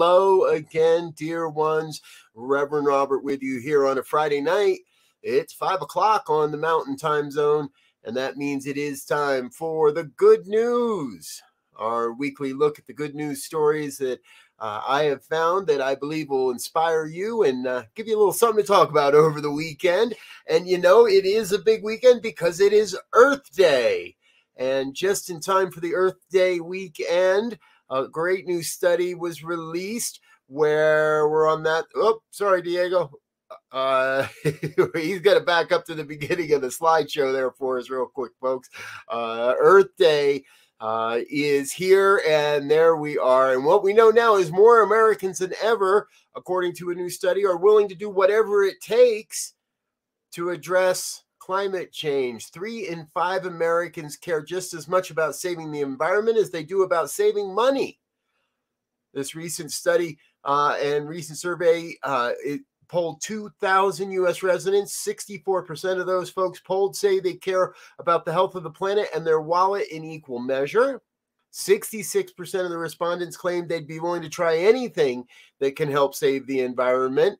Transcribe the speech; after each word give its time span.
Hello 0.00 0.44
again, 0.44 1.12
dear 1.16 1.48
ones. 1.48 2.00
Reverend 2.32 2.86
Robert 2.86 3.24
with 3.24 3.42
you 3.42 3.58
here 3.58 3.84
on 3.84 3.98
a 3.98 4.02
Friday 4.04 4.40
night. 4.40 4.78
It's 5.24 5.52
five 5.52 5.82
o'clock 5.82 6.30
on 6.30 6.52
the 6.52 6.56
Mountain 6.56 6.96
Time 6.96 7.32
Zone, 7.32 7.68
and 8.04 8.16
that 8.16 8.36
means 8.36 8.64
it 8.64 8.76
is 8.76 9.04
time 9.04 9.50
for 9.50 9.90
the 9.90 10.04
good 10.04 10.46
news. 10.46 11.42
Our 11.74 12.12
weekly 12.12 12.52
look 12.52 12.78
at 12.78 12.86
the 12.86 12.92
good 12.92 13.16
news 13.16 13.42
stories 13.42 13.98
that 13.98 14.20
uh, 14.60 14.82
I 14.86 15.02
have 15.06 15.24
found 15.24 15.66
that 15.66 15.80
I 15.80 15.96
believe 15.96 16.28
will 16.28 16.52
inspire 16.52 17.06
you 17.06 17.42
and 17.42 17.66
uh, 17.66 17.82
give 17.96 18.06
you 18.06 18.16
a 18.16 18.18
little 18.18 18.32
something 18.32 18.62
to 18.62 18.68
talk 18.68 18.90
about 18.90 19.16
over 19.16 19.40
the 19.40 19.50
weekend. 19.50 20.14
And 20.48 20.68
you 20.68 20.78
know, 20.78 21.08
it 21.08 21.24
is 21.24 21.50
a 21.50 21.58
big 21.58 21.82
weekend 21.82 22.22
because 22.22 22.60
it 22.60 22.72
is 22.72 22.96
Earth 23.14 23.52
Day. 23.52 24.14
And 24.54 24.94
just 24.94 25.28
in 25.28 25.40
time 25.40 25.72
for 25.72 25.80
the 25.80 25.96
Earth 25.96 26.20
Day 26.30 26.60
weekend, 26.60 27.58
a 27.90 28.08
great 28.08 28.46
new 28.46 28.62
study 28.62 29.14
was 29.14 29.42
released 29.42 30.20
where 30.46 31.28
we're 31.28 31.48
on 31.48 31.62
that. 31.64 31.84
Oh, 31.94 32.20
sorry, 32.30 32.62
Diego. 32.62 33.10
Uh, 33.72 34.26
he's 34.94 35.20
got 35.20 35.34
to 35.34 35.40
back 35.40 35.72
up 35.72 35.84
to 35.86 35.94
the 35.94 36.04
beginning 36.04 36.52
of 36.52 36.60
the 36.60 36.68
slideshow 36.68 37.32
there 37.32 37.50
for 37.50 37.78
us, 37.78 37.90
real 37.90 38.06
quick, 38.06 38.32
folks. 38.40 38.68
Uh, 39.08 39.54
Earth 39.58 39.94
Day 39.98 40.44
uh, 40.80 41.20
is 41.30 41.72
here, 41.72 42.22
and 42.26 42.70
there 42.70 42.96
we 42.96 43.18
are. 43.18 43.52
And 43.52 43.64
what 43.64 43.82
we 43.82 43.92
know 43.92 44.10
now 44.10 44.36
is 44.36 44.50
more 44.50 44.82
Americans 44.82 45.38
than 45.38 45.52
ever, 45.62 46.08
according 46.36 46.74
to 46.76 46.90
a 46.90 46.94
new 46.94 47.10
study, 47.10 47.44
are 47.44 47.56
willing 47.56 47.88
to 47.88 47.94
do 47.94 48.10
whatever 48.10 48.64
it 48.64 48.80
takes 48.80 49.54
to 50.32 50.50
address 50.50 51.24
climate 51.48 51.90
change. 51.90 52.50
Three 52.50 52.88
in 52.88 53.06
five 53.06 53.46
Americans 53.46 54.18
care 54.18 54.42
just 54.42 54.74
as 54.74 54.86
much 54.86 55.10
about 55.10 55.34
saving 55.34 55.72
the 55.72 55.80
environment 55.80 56.36
as 56.36 56.50
they 56.50 56.62
do 56.62 56.82
about 56.82 57.08
saving 57.08 57.54
money. 57.54 57.98
This 59.14 59.34
recent 59.34 59.72
study 59.72 60.18
uh, 60.44 60.76
and 60.78 61.08
recent 61.08 61.38
survey 61.38 61.94
uh, 62.02 62.32
it 62.44 62.60
polled 62.88 63.22
2,000 63.22 64.10
U.S. 64.10 64.42
residents. 64.42 65.02
64% 65.02 65.98
of 65.98 66.06
those 66.06 66.28
folks 66.28 66.60
polled 66.60 66.94
say 66.94 67.18
they 67.18 67.32
care 67.32 67.72
about 67.98 68.26
the 68.26 68.32
health 68.32 68.54
of 68.54 68.62
the 68.62 68.70
planet 68.70 69.08
and 69.14 69.26
their 69.26 69.40
wallet 69.40 69.88
in 69.90 70.04
equal 70.04 70.40
measure. 70.40 71.00
66% 71.54 72.62
of 72.62 72.68
the 72.68 72.76
respondents 72.76 73.38
claimed 73.38 73.70
they'd 73.70 73.86
be 73.86 74.00
willing 74.00 74.20
to 74.20 74.28
try 74.28 74.58
anything 74.58 75.24
that 75.60 75.76
can 75.76 75.90
help 75.90 76.14
save 76.14 76.46
the 76.46 76.60
environment. 76.60 77.38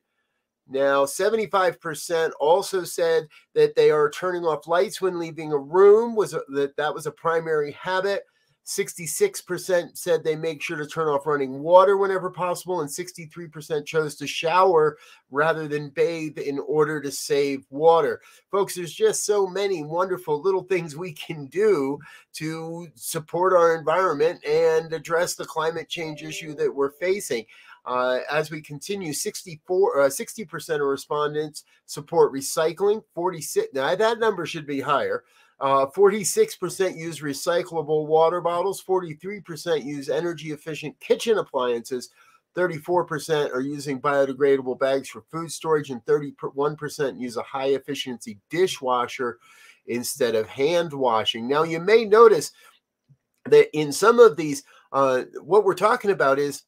Now, 0.69 1.05
75% 1.05 2.31
also 2.39 2.83
said 2.83 3.27
that 3.55 3.75
they 3.75 3.89
are 3.89 4.09
turning 4.09 4.45
off 4.45 4.67
lights 4.67 5.01
when 5.01 5.17
leaving 5.17 5.51
a 5.51 5.57
room 5.57 6.15
was 6.15 6.35
a, 6.35 6.41
that 6.49 6.77
that 6.77 6.93
was 6.93 7.07
a 7.07 7.11
primary 7.11 7.71
habit. 7.71 8.23
66% 8.69 9.97
said 9.97 10.23
they 10.23 10.35
make 10.35 10.61
sure 10.61 10.77
to 10.77 10.85
turn 10.85 11.07
off 11.07 11.25
running 11.25 11.63
water 11.63 11.97
whenever 11.97 12.29
possible 12.29 12.81
and 12.81 12.89
63% 12.89 13.83
chose 13.83 14.13
to 14.15 14.27
shower 14.27 14.99
rather 15.31 15.67
than 15.67 15.89
bathe 15.89 16.37
in 16.37 16.59
order 16.59 17.01
to 17.01 17.11
save 17.11 17.65
water. 17.71 18.21
Folks, 18.51 18.75
there's 18.75 18.93
just 18.93 19.25
so 19.25 19.47
many 19.47 19.83
wonderful 19.83 20.39
little 20.39 20.61
things 20.61 20.95
we 20.95 21.13
can 21.13 21.47
do 21.47 21.97
to 22.33 22.87
support 22.93 23.53
our 23.53 23.75
environment 23.75 24.39
and 24.45 24.93
address 24.93 25.33
the 25.33 25.45
climate 25.45 25.89
change 25.89 26.21
issue 26.21 26.53
that 26.53 26.73
we're 26.73 26.91
facing. 26.91 27.43
Uh, 27.89 28.19
as 28.29 28.51
we 28.51 28.61
continue, 28.61 29.11
64, 29.11 30.01
uh, 30.01 30.05
60% 30.05 30.75
of 30.75 30.81
respondents 30.81 31.63
support 31.87 32.31
recycling. 32.31 33.01
46, 33.15 33.69
now 33.73 33.95
that 33.95 34.19
number 34.19 34.45
should 34.45 34.67
be 34.67 34.79
higher. 34.79 35.23
Uh, 35.59 35.87
46% 35.87 36.95
use 36.95 37.21
recyclable 37.21 38.05
water 38.05 38.41
bottles. 38.41 38.79
43% 38.83 39.83
use 39.83 40.07
energy 40.07 40.51
efficient 40.51 40.99
kitchen 40.99 41.39
appliances. 41.39 42.11
34% 42.55 43.51
are 43.55 43.61
using 43.61 43.99
biodegradable 43.99 44.77
bags 44.77 45.09
for 45.09 45.23
food 45.31 45.51
storage, 45.51 45.89
and 45.89 46.05
31% 46.05 47.19
use 47.19 47.37
a 47.37 47.41
high 47.43 47.69
efficiency 47.69 48.37
dishwasher 48.51 49.39
instead 49.87 50.35
of 50.35 50.47
hand 50.47 50.93
washing. 50.93 51.47
Now, 51.47 51.63
you 51.63 51.79
may 51.79 52.05
notice 52.05 52.51
that 53.45 53.75
in 53.75 53.91
some 53.91 54.19
of 54.19 54.37
these, 54.37 54.61
uh, 54.91 55.23
what 55.41 55.65
we're 55.65 55.73
talking 55.73 56.11
about 56.11 56.37
is 56.37 56.65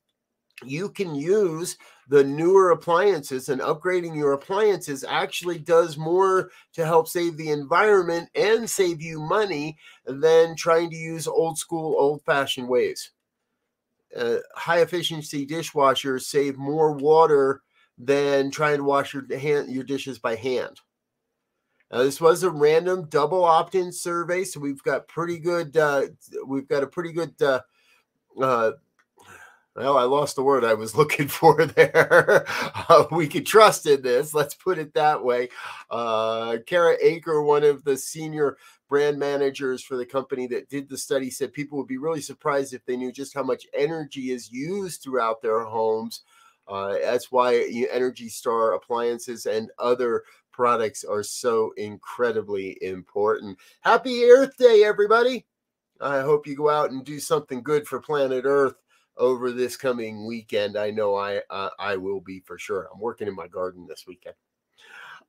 you 0.63 0.89
can 0.89 1.15
use 1.15 1.77
the 2.07 2.23
newer 2.23 2.71
appliances 2.71 3.49
and 3.49 3.61
upgrading 3.61 4.15
your 4.15 4.33
appliances 4.33 5.03
actually 5.07 5.57
does 5.57 5.97
more 5.97 6.51
to 6.73 6.85
help 6.85 7.07
save 7.07 7.37
the 7.37 7.49
environment 7.49 8.29
and 8.35 8.69
save 8.69 9.01
you 9.01 9.19
money 9.19 9.77
than 10.05 10.55
trying 10.55 10.89
to 10.89 10.95
use 10.95 11.27
old 11.27 11.57
school 11.57 11.95
old 11.97 12.21
fashioned 12.23 12.67
ways 12.67 13.11
uh, 14.15 14.37
high 14.55 14.81
efficiency 14.81 15.45
dishwashers 15.45 16.23
save 16.23 16.57
more 16.57 16.93
water 16.93 17.61
than 17.97 18.51
trying 18.51 18.77
to 18.77 18.83
wash 18.83 19.13
your 19.13 19.25
hand 19.37 19.69
your 19.71 19.83
dishes 19.83 20.19
by 20.19 20.35
hand 20.35 20.81
now, 21.91 21.99
this 22.03 22.21
was 22.21 22.43
a 22.43 22.49
random 22.49 23.07
double 23.09 23.43
opt-in 23.43 23.91
survey, 23.91 24.45
so 24.45 24.61
we've 24.61 24.81
got 24.83 25.09
pretty 25.09 25.37
good. 25.37 25.75
Uh, 25.75 26.03
we've 26.47 26.67
got 26.67 26.83
a 26.83 26.87
pretty 26.87 27.11
good 27.11 27.33
uh, 27.41 27.59
uh, 28.41 28.71
well, 29.75 29.97
I 29.97 30.03
lost 30.03 30.35
the 30.35 30.43
word 30.43 30.65
I 30.65 30.73
was 30.73 30.95
looking 30.97 31.27
for 31.27 31.65
there. 31.65 32.45
uh, 32.89 33.05
we 33.11 33.27
could 33.27 33.45
trust 33.45 33.85
in 33.85 34.01
this. 34.01 34.33
Let's 34.33 34.53
put 34.53 34.77
it 34.77 34.93
that 34.93 35.23
way. 35.23 35.49
Uh, 35.89 36.57
Kara 36.65 36.97
Aker, 37.03 37.45
one 37.45 37.63
of 37.63 37.83
the 37.83 37.97
senior 37.97 38.57
brand 38.89 39.17
managers 39.17 39.81
for 39.81 39.95
the 39.95 40.05
company 40.05 40.47
that 40.47 40.69
did 40.69 40.89
the 40.89 40.97
study, 40.97 41.29
said 41.29 41.53
people 41.53 41.77
would 41.77 41.87
be 41.87 41.97
really 41.97 42.21
surprised 42.21 42.73
if 42.73 42.85
they 42.85 42.97
knew 42.97 43.11
just 43.11 43.33
how 43.33 43.43
much 43.43 43.65
energy 43.73 44.31
is 44.31 44.51
used 44.51 45.01
throughout 45.01 45.41
their 45.41 45.63
homes. 45.63 46.23
Uh, 46.67 46.93
that's 47.01 47.31
why 47.31 47.55
Energy 47.91 48.29
Star 48.29 48.73
appliances 48.73 49.45
and 49.45 49.71
other 49.79 50.23
products 50.51 51.03
are 51.03 51.23
so 51.23 51.73
incredibly 51.77 52.77
important. 52.81 53.57
Happy 53.81 54.25
Earth 54.25 54.55
Day, 54.57 54.83
everybody! 54.83 55.45
I 55.99 56.21
hope 56.21 56.47
you 56.47 56.55
go 56.55 56.69
out 56.69 56.91
and 56.91 57.05
do 57.05 57.19
something 57.19 57.61
good 57.61 57.87
for 57.87 57.99
planet 57.99 58.43
Earth 58.45 58.75
over 59.21 59.51
this 59.51 59.77
coming 59.77 60.25
weekend. 60.25 60.75
I 60.75 60.91
know 60.91 61.15
I 61.15 61.41
uh, 61.49 61.69
I 61.79 61.95
will 61.95 62.19
be 62.19 62.41
for 62.41 62.57
sure. 62.57 62.89
I'm 62.93 62.99
working 62.99 63.27
in 63.27 63.35
my 63.35 63.47
garden 63.47 63.85
this 63.87 64.05
weekend. 64.07 64.35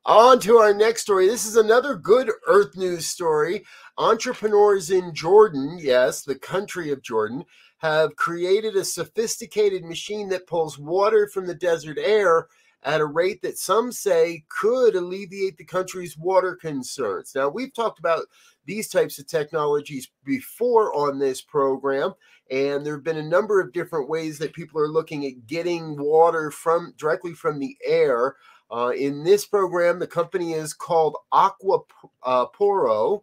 On 0.04 0.40
to 0.40 0.56
our 0.56 0.74
next 0.74 1.02
story. 1.02 1.28
This 1.28 1.46
is 1.46 1.56
another 1.56 1.94
good 1.94 2.28
Earth 2.48 2.76
News 2.76 3.06
story. 3.06 3.64
Entrepreneurs 3.98 4.90
in 4.90 5.14
Jordan, 5.14 5.78
yes, 5.80 6.22
the 6.22 6.34
country 6.34 6.90
of 6.90 7.02
Jordan, 7.02 7.44
have 7.78 8.16
created 8.16 8.74
a 8.74 8.84
sophisticated 8.84 9.84
machine 9.84 10.28
that 10.30 10.48
pulls 10.48 10.78
water 10.78 11.28
from 11.28 11.46
the 11.46 11.54
desert 11.54 11.98
air 12.00 12.48
at 12.84 13.00
a 13.00 13.06
rate 13.06 13.42
that 13.42 13.58
some 13.58 13.92
say 13.92 14.44
could 14.48 14.96
alleviate 14.96 15.56
the 15.56 15.64
country's 15.64 16.18
water 16.18 16.56
concerns. 16.56 17.32
Now, 17.34 17.48
we've 17.48 17.72
talked 17.72 18.00
about 18.00 18.24
these 18.64 18.88
types 18.88 19.18
of 19.18 19.26
technologies 19.26 20.10
before 20.24 20.92
on 20.94 21.18
this 21.18 21.42
program, 21.42 22.14
and 22.52 22.84
there 22.84 22.94
have 22.94 23.02
been 23.02 23.16
a 23.16 23.22
number 23.22 23.60
of 23.60 23.72
different 23.72 24.10
ways 24.10 24.38
that 24.38 24.52
people 24.52 24.78
are 24.78 24.88
looking 24.88 25.24
at 25.24 25.46
getting 25.46 25.96
water 25.96 26.50
from 26.50 26.92
directly 26.98 27.32
from 27.32 27.58
the 27.58 27.74
air. 27.82 28.36
Uh, 28.70 28.92
in 28.94 29.24
this 29.24 29.46
program, 29.46 29.98
the 29.98 30.06
company 30.06 30.52
is 30.52 30.74
called 30.74 31.16
Aqua 31.32 31.78
uh. 32.22 33.16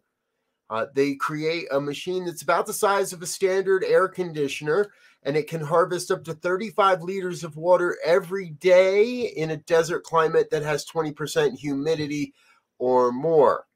Uh, 0.68 0.86
they 0.94 1.14
create 1.14 1.66
a 1.70 1.80
machine 1.80 2.24
that's 2.24 2.42
about 2.42 2.66
the 2.66 2.72
size 2.72 3.12
of 3.12 3.22
a 3.22 3.26
standard 3.26 3.84
air 3.84 4.08
conditioner 4.08 4.90
and 5.22 5.36
it 5.36 5.48
can 5.48 5.60
harvest 5.60 6.10
up 6.10 6.24
to 6.24 6.34
35 6.34 7.02
liters 7.02 7.44
of 7.44 7.56
water 7.56 7.98
every 8.04 8.50
day 8.50 9.32
in 9.36 9.50
a 9.50 9.56
desert 9.58 10.02
climate 10.02 10.48
that 10.50 10.62
has 10.62 10.86
20% 10.86 11.58
humidity 11.58 12.32
or 12.78 13.12
more. 13.12 13.66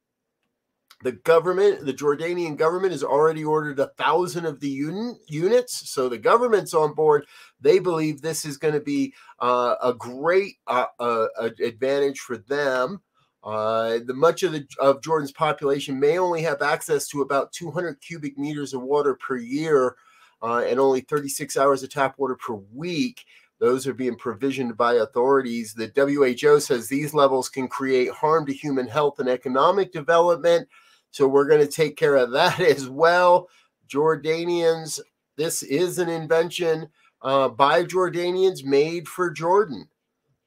The 1.05 1.13
government, 1.13 1.85
the 1.85 1.93
Jordanian 1.93 2.57
government, 2.57 2.93
has 2.93 3.05
already 3.05 3.45
ordered 3.45 3.79
a 3.79 3.89
thousand 3.99 4.47
of 4.47 4.59
the 4.61 4.71
un- 4.71 5.19
units, 5.29 5.91
so 5.91 6.09
the 6.09 6.17
government's 6.17 6.73
on 6.73 6.95
board. 6.95 7.27
They 7.61 7.79
believe 7.79 8.23
this 8.23 8.47
is 8.47 8.57
going 8.57 8.73
to 8.73 8.81
be 8.81 9.13
uh, 9.39 9.75
a 9.83 9.93
great 9.93 10.55
uh, 10.67 10.87
uh, 10.99 11.27
advantage 11.63 12.21
for 12.21 12.39
them. 12.39 13.03
Uh, 13.43 13.99
the 14.07 14.15
much 14.15 14.43
of 14.45 14.53
the 14.53 14.67
of 14.81 15.03
Jordan's 15.03 15.31
population 15.31 16.01
may 16.01 16.19
only 16.19 16.41
have 16.41 16.63
access 16.63 17.07
to 17.09 17.21
about 17.21 17.53
200 17.53 18.01
cubic 18.01 18.39
meters 18.39 18.73
of 18.73 18.81
water 18.81 19.15
per 19.15 19.37
year 19.37 19.97
uh, 20.43 20.65
and 20.67 20.81
only 20.81 21.03
36 21.03 21.59
hours 21.59 21.83
of 21.83 21.91
tap 21.91 22.15
water 22.17 22.35
per 22.35 22.55
week. 22.73 23.27
Those 23.61 23.87
are 23.87 23.93
being 23.93 24.17
provisioned 24.17 24.75
by 24.79 24.95
authorities. 24.95 25.75
The 25.75 25.93
WHO 25.95 26.61
says 26.61 26.89
these 26.89 27.13
levels 27.13 27.51
can 27.51 27.69
create 27.69 28.11
harm 28.11 28.47
to 28.47 28.55
human 28.55 28.89
health 28.89 29.19
and 29.19 29.29
economic 29.29 29.93
development. 29.93 30.67
So 31.15 31.29
we're 31.29 31.47
going 31.47 31.61
to 31.61 31.69
take 31.69 31.97
care 31.97 32.17
of 32.17 32.33
that 32.33 32.59
as 32.77 32.89
well. 32.89 33.49
Jordanians, 33.89 34.99
this 35.37 35.63
is 35.63 36.01
an 36.01 36.09
invention 36.09 36.89
uh, 37.23 37.51
by 37.51 37.85
Jordanians 37.85 38.65
made 38.65 39.07
for 39.07 39.31
Jordan. 39.31 39.89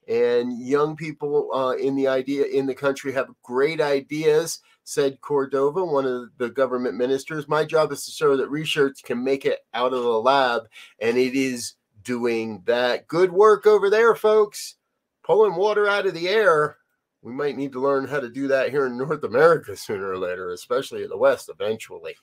And 0.10 0.62
young 0.62 0.98
people 0.98 1.50
uh, 1.54 1.76
in 1.78 1.96
the 1.96 2.10
idea 2.10 2.46
in 2.48 2.66
the 2.66 2.76
country 2.76 3.14
have 3.14 3.30
great 3.44 3.80
ideas 3.80 4.60
said 4.84 5.22
Cordova, 5.22 5.86
one 5.86 6.06
of 6.06 6.30
the 6.38 6.50
government 6.50 6.96
ministers. 6.96 7.48
My 7.48 7.64
job 7.64 7.94
is 7.94 8.06
to 8.06 8.12
show 8.12 8.36
that 8.36 8.50
research 8.50 9.04
can 9.04 9.24
make 9.24 9.46
it 9.46 9.60
out 9.74 9.94
of 9.94 10.04
the 10.04 10.10
lab, 10.10 10.64
and 11.00 11.18
it 11.18 11.34
is 11.34 11.74
doing 12.04 12.62
that 12.66 13.08
good 13.08 13.32
work 13.32 13.66
over 13.66 13.90
there, 13.90 14.16
folks. 14.16 14.76
Pulling 15.24 15.56
water 15.56 15.88
out 15.88 16.06
of 16.06 16.14
the 16.14 16.30
air. 16.30 16.78
We 17.22 17.34
might 17.34 17.58
need 17.58 17.72
to 17.74 17.82
learn 17.82 18.08
how 18.08 18.20
to 18.20 18.30
do 18.30 18.48
that 18.48 18.70
here 18.70 18.86
in 18.86 18.98
North 18.98 19.24
America 19.24 19.76
sooner 19.76 20.10
or 20.10 20.18
later, 20.18 20.52
especially 20.52 21.04
in 21.04 21.10
the 21.10 21.18
West 21.18 21.50
eventually. 21.50 22.16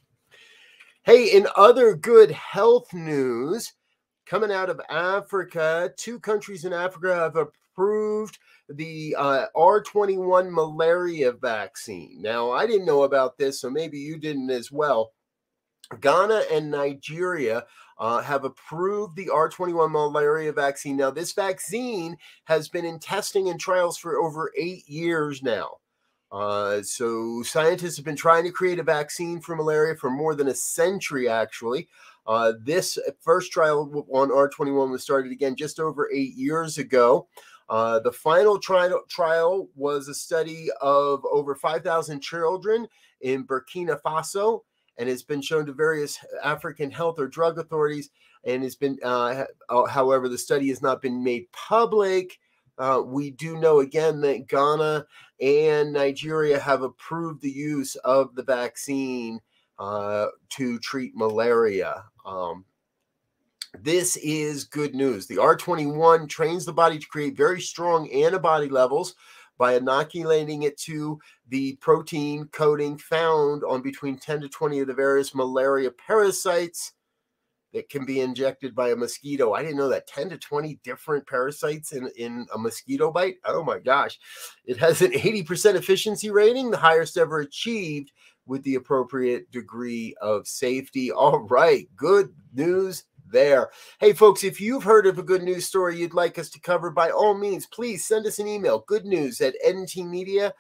Hey, 1.05 1.27
in 1.27 1.47
other 1.57 1.95
good 1.95 2.31
health 2.31 2.93
news, 2.95 3.75
coming 4.27 4.51
out 4.51 4.71
of 4.71 4.81
Africa, 4.89 5.93
two 5.97 6.19
countries 6.19 6.65
in 6.65 6.73
Africa 6.73 7.15
have 7.15 7.37
approved 7.37 8.39
the 8.69 9.15
uh, 9.19 9.47
R21 9.55 10.51
malaria 10.51 11.33
vaccine. 11.33 12.23
Now, 12.23 12.53
I 12.53 12.67
didn't 12.67 12.87
know 12.87 13.03
about 13.03 13.37
this, 13.37 13.61
so 13.61 13.69
maybe 13.69 13.99
you 13.99 14.19
didn't 14.19 14.51
as 14.51 14.73
well. 14.73 15.13
Ghana 16.01 16.45
and 16.51 16.71
Nigeria 16.71 17.65
uh, 17.99 18.21
have 18.23 18.45
approved 18.45 19.17
the 19.17 19.27
R21 19.27 19.91
malaria 19.91 20.53
vaccine. 20.53 20.97
Now, 20.97 21.11
this 21.11 21.33
vaccine 21.33 22.17
has 22.45 22.69
been 22.69 22.85
in 22.85 22.99
testing 22.99 23.49
and 23.49 23.61
trials 23.61 23.97
for 23.97 24.17
over 24.17 24.53
eight 24.59 24.89
years 24.89 25.43
now. 25.43 25.79
Uh, 26.33 26.83
so, 26.83 27.43
scientists 27.43 27.97
have 27.97 28.05
been 28.05 28.17
trying 28.17 28.45
to 28.45 28.51
create 28.51 28.81
a 28.81 28.83
vaccine 28.83 29.41
for 29.41 29.55
malaria 29.55 29.95
for 29.95 30.11
more 30.11 30.35
than 30.35 30.49
a 30.49 30.55
century, 30.55 31.29
actually. 31.29 31.89
Uh, 32.27 32.55
this 32.61 32.99
first 33.21 33.53
trial 33.53 34.07
on 34.13 34.31
R21 34.31 34.91
was 34.91 35.03
started 35.03 35.31
again 35.31 35.55
just 35.55 35.79
over 35.79 36.11
eight 36.13 36.35
years 36.35 36.79
ago. 36.79 37.29
Uh, 37.69 37.99
the 38.01 38.13
final 38.13 38.59
trial, 38.59 39.03
trial 39.09 39.69
was 39.75 40.09
a 40.09 40.15
study 40.15 40.69
of 40.81 41.25
over 41.31 41.55
5,000 41.55 42.21
children 42.21 42.87
in 43.21 43.47
Burkina 43.47 44.01
Faso 44.03 44.61
and 44.97 45.09
it's 45.09 45.23
been 45.23 45.43
shown 45.43 45.67
to 45.67 45.73
various 45.73 46.19
African 46.43 46.91
health 46.91 47.19
or 47.19 47.27
drug 47.27 47.59
authorities. 47.59 48.11
And 48.45 48.63
it's 48.63 48.75
been, 48.75 48.99
uh, 49.03 49.45
however, 49.89 50.29
the 50.29 50.39
study 50.39 50.69
has 50.69 50.83
not 50.83 51.03
been 51.03 51.25
made 51.25 51.51
public. 51.53 52.39
Uh, 52.77 53.03
we 53.05 53.31
do 53.31 53.57
know 53.59 53.81
again 53.81 54.21
that 54.21 54.49
Ghana 54.49 55.07
and 55.41 55.93
Nigeria 55.93 56.59
have 56.59 56.83
approved 56.83 57.41
the 57.41 57.51
use 57.51 57.97
of 57.97 58.35
the 58.35 58.43
vaccine 58.43 59.41
uh, 59.79 60.27
to 60.51 60.79
treat 60.81 61.17
malaria. 61.17 62.05
Um, 62.27 62.65
this 63.81 64.17
is 64.17 64.65
good 64.65 64.95
news. 64.95 65.27
The 65.27 65.37
R21 65.37 66.29
trains 66.29 66.65
the 66.65 66.73
body 66.73 66.99
to 66.99 67.07
create 67.07 67.37
very 67.37 67.61
strong 67.61 68.11
antibody 68.11 68.69
levels 68.69 69.15
by 69.59 69.75
inoculating 69.75 70.63
it 70.63 70.79
to 70.79 71.19
the 71.49 71.77
protein 71.77 72.47
coating 72.53 72.99
found 72.99 73.63
on 73.65 73.83
between 73.83 74.19
10 74.19 74.41
to 74.43 74.49
20 74.49 74.81
of 74.81 74.87
the 74.89 74.95
various 74.95 75.35
malaria 75.35 75.91
parasites 75.91 76.93
that 77.73 77.89
can 77.89 78.05
be 78.05 78.21
injected 78.21 78.75
by 78.75 78.91
a 78.91 78.97
mosquito. 78.97 79.53
I 79.53 79.63
didn't 79.63 79.79
know 79.79 79.89
that 79.89 80.07
10 80.07 80.31
to 80.31 80.39
20 80.39 80.79
different 80.85 81.27
parasites 81.27 81.93
in, 81.93 82.09
in 82.17 82.47
a 82.55 82.59
mosquito 82.59 83.11
bite. 83.11 83.37
Oh 83.45 83.65
my 83.65 83.81
gosh. 83.81 84.19
It 84.65 84.79
has 84.79 85.03
an 85.03 85.11
80% 85.11 85.75
efficiency 85.75 86.31
rating, 86.31 86.71
the 86.71 86.77
highest 86.77 87.19
ever 87.19 87.41
achieved 87.41 88.13
with 88.47 88.63
the 88.63 88.77
appropriate 88.77 89.51
degree 89.51 90.15
of 90.21 90.47
safety. 90.47 91.11
All 91.11 91.41
right, 91.41 91.89
good 91.97 92.33
news 92.53 93.05
there. 93.35 93.71
Hey, 93.99 94.15
folks, 94.15 94.45
if 94.45 94.61
you've 94.61 94.85
heard 94.85 95.07
of 95.07 95.19
a 95.19 95.23
good 95.23 95.43
news 95.43 95.67
story 95.67 95.99
you'd 95.99 96.15
like 96.15 96.39
us 96.39 96.49
to 96.51 96.61
cover, 96.61 96.91
by 96.91 97.11
all 97.11 97.35
means, 97.35 97.67
please 97.67 98.07
send 98.07 98.25
us 98.27 98.39
an 98.39 98.47
email, 98.47 98.85
good 98.87 99.05
news 99.05 99.41
at 99.41 99.57
ntmedia.org. 99.67 100.53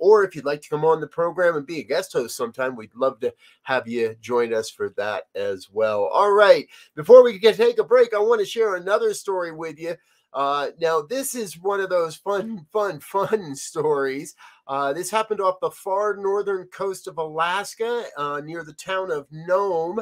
Or 0.00 0.24
if 0.24 0.36
you'd 0.36 0.44
like 0.44 0.62
to 0.62 0.68
come 0.68 0.84
on 0.84 1.00
the 1.00 1.08
program 1.08 1.56
and 1.56 1.66
be 1.66 1.80
a 1.80 1.84
guest 1.84 2.12
host 2.12 2.36
sometime, 2.36 2.76
we'd 2.76 2.94
love 2.94 3.18
to 3.20 3.34
have 3.64 3.88
you 3.88 4.14
join 4.20 4.54
us 4.54 4.70
for 4.70 4.90
that 4.90 5.24
as 5.34 5.68
well. 5.70 6.04
All 6.06 6.32
right, 6.32 6.66
before 6.94 7.22
we 7.24 7.38
can 7.38 7.54
take 7.54 7.78
a 7.78 7.84
break, 7.84 8.14
I 8.14 8.20
want 8.20 8.40
to 8.40 8.46
share 8.46 8.76
another 8.76 9.12
story 9.12 9.52
with 9.52 9.78
you. 9.78 9.96
Uh, 10.36 10.68
now, 10.78 11.00
this 11.00 11.34
is 11.34 11.58
one 11.58 11.80
of 11.80 11.88
those 11.88 12.14
fun, 12.14 12.66
fun, 12.70 13.00
fun 13.00 13.56
stories. 13.56 14.34
Uh, 14.68 14.92
this 14.92 15.10
happened 15.10 15.40
off 15.40 15.60
the 15.60 15.70
far 15.70 16.14
northern 16.16 16.66
coast 16.66 17.06
of 17.06 17.16
Alaska 17.16 18.04
uh, 18.18 18.42
near 18.44 18.62
the 18.62 18.74
town 18.74 19.10
of 19.10 19.26
Nome, 19.30 19.98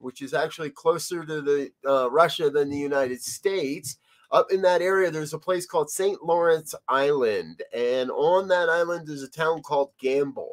which 0.00 0.22
is 0.22 0.34
actually 0.34 0.70
closer 0.70 1.24
to 1.24 1.40
the 1.40 1.70
uh, 1.86 2.10
Russia 2.10 2.50
than 2.50 2.70
the 2.70 2.76
United 2.76 3.22
States. 3.22 3.98
Up 4.32 4.50
in 4.52 4.62
that 4.62 4.80
area, 4.82 5.10
there's 5.10 5.34
a 5.34 5.38
place 5.38 5.66
called 5.66 5.90
St. 5.90 6.22
Lawrence 6.22 6.74
Island, 6.88 7.62
and 7.74 8.10
on 8.10 8.48
that 8.48 8.68
island 8.68 9.08
is 9.08 9.22
a 9.22 9.28
town 9.28 9.62
called 9.62 9.90
Gambell. 10.02 10.52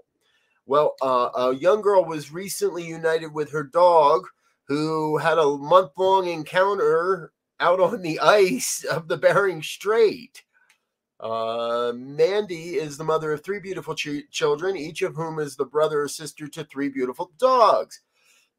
Well, 0.66 0.96
uh, 1.02 1.30
a 1.36 1.56
young 1.56 1.82
girl 1.82 2.04
was 2.04 2.32
recently 2.32 2.84
united 2.84 3.34
with 3.34 3.52
her 3.52 3.64
dog, 3.64 4.28
who 4.68 5.18
had 5.18 5.38
a 5.38 5.58
month 5.58 5.92
long 5.98 6.28
encounter 6.28 7.32
out 7.60 7.80
on 7.80 8.01
the 8.01 8.20
ice 8.20 8.84
of 8.84 9.08
the 9.08 9.18
Bering 9.18 9.62
Strait. 9.62 10.44
Uh, 11.20 11.94
Mandy 11.96 12.75
is 12.75 12.98
the 12.98 13.04
mother 13.04 13.32
of 13.32 13.44
three 13.44 13.60
beautiful 13.60 13.96
ch- 13.96 14.30
children, 14.30 14.77
each 14.77 15.01
of 15.01 15.16
whom 15.16 15.39
is 15.39 15.56
the 15.56 15.66
brother 15.66 16.01
or 16.01 16.08
sister 16.08 16.48
to 16.48 16.63
three 16.63 16.89
beautiful 16.89 17.32
dogs. 17.39 18.01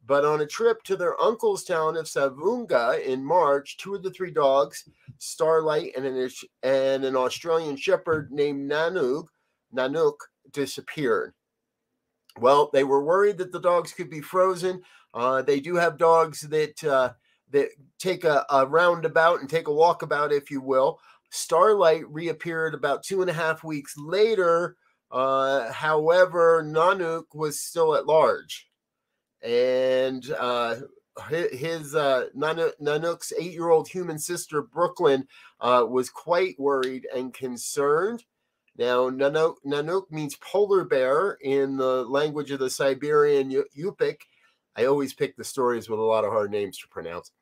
But 0.09 0.25
on 0.25 0.41
a 0.41 0.47
trip 0.47 0.83
to 0.85 0.97
their 0.97 1.21
uncle's 1.21 1.65
town 1.65 1.95
of 1.99 2.07
Savoonga 2.07 3.05
in 3.05 3.23
March, 3.23 3.77
two 3.77 3.95
of 3.95 4.03
the 4.03 4.11
three 4.11 4.31
dogs, 4.31 4.89
Starlight 5.19 5.93
and 5.97 6.07
an, 6.07 6.31
and 6.63 7.05
an 7.05 7.15
Australian 7.15 7.77
shepherd 7.77 8.33
named 8.33 8.71
Nanook, 8.71 9.27
Nanook, 9.75 10.15
disappeared. 10.51 11.35
Well, 12.41 12.71
they 12.73 12.85
were 12.85 13.05
worried 13.05 13.37
that 13.37 13.53
the 13.53 13.61
dogs 13.61 13.93
could 13.93 14.09
be 14.09 14.23
frozen. 14.23 14.81
Uh, 15.13 15.43
they 15.43 15.61
do 15.61 15.75
have 15.75 15.99
dogs 15.99 16.41
that 16.41 16.83
uh, 16.85 17.13
that 17.51 17.69
take 17.99 18.25
a, 18.25 18.47
a 18.49 18.67
roundabout 18.67 19.41
and 19.41 19.51
take 19.51 19.69
a 19.69 19.73
walkabout, 19.73 20.33
if 20.33 20.51
you 20.51 20.63
will. 20.63 21.01
Starlight 21.31 22.09
reappeared 22.09 22.73
about 22.73 23.03
two 23.03 23.21
and 23.21 23.29
a 23.29 23.35
half 23.35 23.63
weeks 23.63 23.95
later. 23.99 24.77
Uh, 25.11 25.71
however, 25.71 26.63
Nanook 26.65 27.25
was 27.35 27.61
still 27.61 27.95
at 27.95 28.07
large. 28.07 28.68
And 29.43 30.31
uh, 30.39 30.77
his 31.53 31.95
uh, 31.95 32.27
Nanook's 32.37 33.33
eight 33.39 33.53
year 33.53 33.71
old 33.71 33.89
human 33.89 34.19
sister, 34.19 34.63
Brooklyn, 34.63 35.27
uh, 35.61 35.85
was 35.89 36.11
quite 36.11 36.59
worried 36.59 37.07
and 37.15 37.33
concerned. 37.33 38.25
Now, 38.77 39.11
Nanook, 39.11 39.57
Nanook 39.67 40.11
means 40.11 40.37
polar 40.37 40.85
bear 40.85 41.39
in 41.43 41.77
the 41.77 42.05
language 42.05 42.51
of 42.51 42.61
the 42.61 42.71
Siberian 42.71 43.51
Yupik 43.77 44.19
I 44.79 44.85
always 44.85 45.13
pick 45.13 45.37
the 45.37 45.43
stories 45.43 45.89
with 45.91 45.99
a 45.99 46.05
lot 46.05 46.25
of 46.25 46.31
hard 46.31 46.53
names 46.53 46.79
to 46.79 46.89
pronounce. 46.89 47.33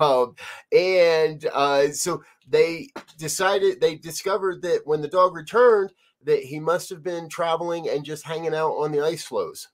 Um, 0.00 0.34
and 0.72 1.46
uh, 1.54 1.92
so 1.92 2.22
they 2.46 2.90
decided, 3.18 3.80
they 3.80 3.94
discovered 3.94 4.60
that 4.62 4.82
when 4.84 5.00
the 5.00 5.08
dog 5.08 5.34
returned, 5.34 5.92
that 6.24 6.42
he 6.42 6.60
must 6.60 6.90
have 6.90 7.02
been 7.02 7.28
traveling 7.28 7.88
and 7.88 8.04
just 8.04 8.26
hanging 8.26 8.54
out 8.54 8.72
on 8.72 8.92
the 8.92 9.02
ice 9.02 9.24
floes. 9.24 9.68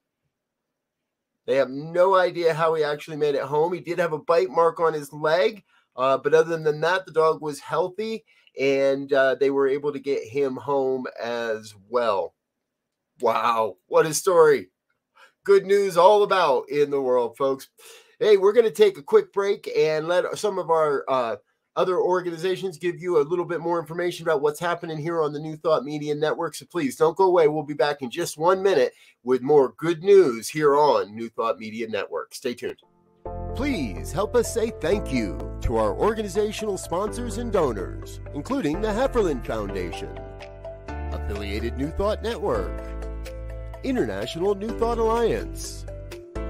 They 1.46 1.56
have 1.56 1.70
no 1.70 2.14
idea 2.14 2.54
how 2.54 2.75
he 2.75 2.84
actually 2.84 3.16
made 3.16 3.34
it 3.34 3.42
home. 3.42 3.72
He 3.72 3.80
did 3.80 3.99
have 3.99 4.12
a 4.12 4.18
bite 4.18 4.50
mark 4.50 4.80
on 4.80 4.94
his 4.94 5.12
leg, 5.12 5.64
uh, 5.96 6.18
but 6.18 6.34
other 6.34 6.56
than 6.56 6.80
that, 6.80 7.06
the 7.06 7.12
dog 7.12 7.42
was 7.42 7.61
healthy 7.61 8.25
and 8.58 9.12
uh, 9.12 9.34
they 9.37 9.50
were 9.50 9.68
able 9.68 9.92
to 9.92 9.99
get 9.99 10.22
him 10.22 10.56
home 10.56 11.06
as 11.20 11.75
well. 11.88 12.34
Wow, 13.20 13.76
what 13.87 14.06
a 14.06 14.14
story! 14.14 14.68
good 15.44 15.66
news 15.66 15.96
all 15.96 16.22
about 16.22 16.68
in 16.68 16.90
the 16.90 17.00
world, 17.00 17.37
folks. 17.37 17.68
Hey, 18.18 18.37
we're 18.37 18.52
going 18.52 18.66
to 18.66 18.70
take 18.70 18.99
a 18.99 19.02
quick 19.02 19.32
break 19.32 19.68
and 19.76 20.06
let 20.06 20.38
some 20.38 20.58
of 20.58 20.70
our 20.70 21.04
uh, 21.08 21.37
other 21.75 21.99
organizations 21.99 22.76
give 22.76 23.00
you 23.00 23.19
a 23.19 23.25
little 23.25 23.45
bit 23.45 23.61
more 23.61 23.81
information 23.81 24.26
about 24.26 24.43
what's 24.43 24.61
happening 24.61 24.99
here 24.99 25.23
on 25.23 25.33
the 25.33 25.41
New 25.41 25.57
Thought 25.57 25.85
Media 25.85 26.14
Network. 26.14 26.55
So 26.55 26.67
please 26.67 26.97
don't 26.97 27.17
go 27.17 27.25
away. 27.25 27.49
We'll 27.49 27.62
be 27.62 27.75
back 27.75 28.02
in 28.02 28.11
just 28.11 28.37
one 28.37 28.62
minute 28.62 28.93
with 29.25 29.43
more 29.43 29.75
good 29.79 30.02
news 30.02 30.49
here 30.49 30.76
on 30.76 31.14
New 31.14 31.31
Thought 31.31 31.59
Media 31.59 31.88
Network. 31.88 32.35
Stay 32.35 32.55
tuned. 32.55 32.81
Please 33.55 34.12
help 34.12 34.35
us 34.35 34.52
say 34.52 34.73
thank 34.81 35.12
you 35.12 35.38
to 35.62 35.76
our 35.76 35.95
organizational 35.95 36.76
sponsors 36.76 37.38
and 37.38 37.52
donors, 37.52 38.21
including 38.35 38.81
the 38.81 38.88
Hefferland 38.88 39.47
Foundation, 39.47 40.19
Affiliated 40.88 41.76
New 41.76 41.91
Thought 41.91 42.23
Network, 42.23 42.73
International 43.85 44.55
New 44.55 44.76
Thought 44.79 44.99
Alliance, 44.99 45.87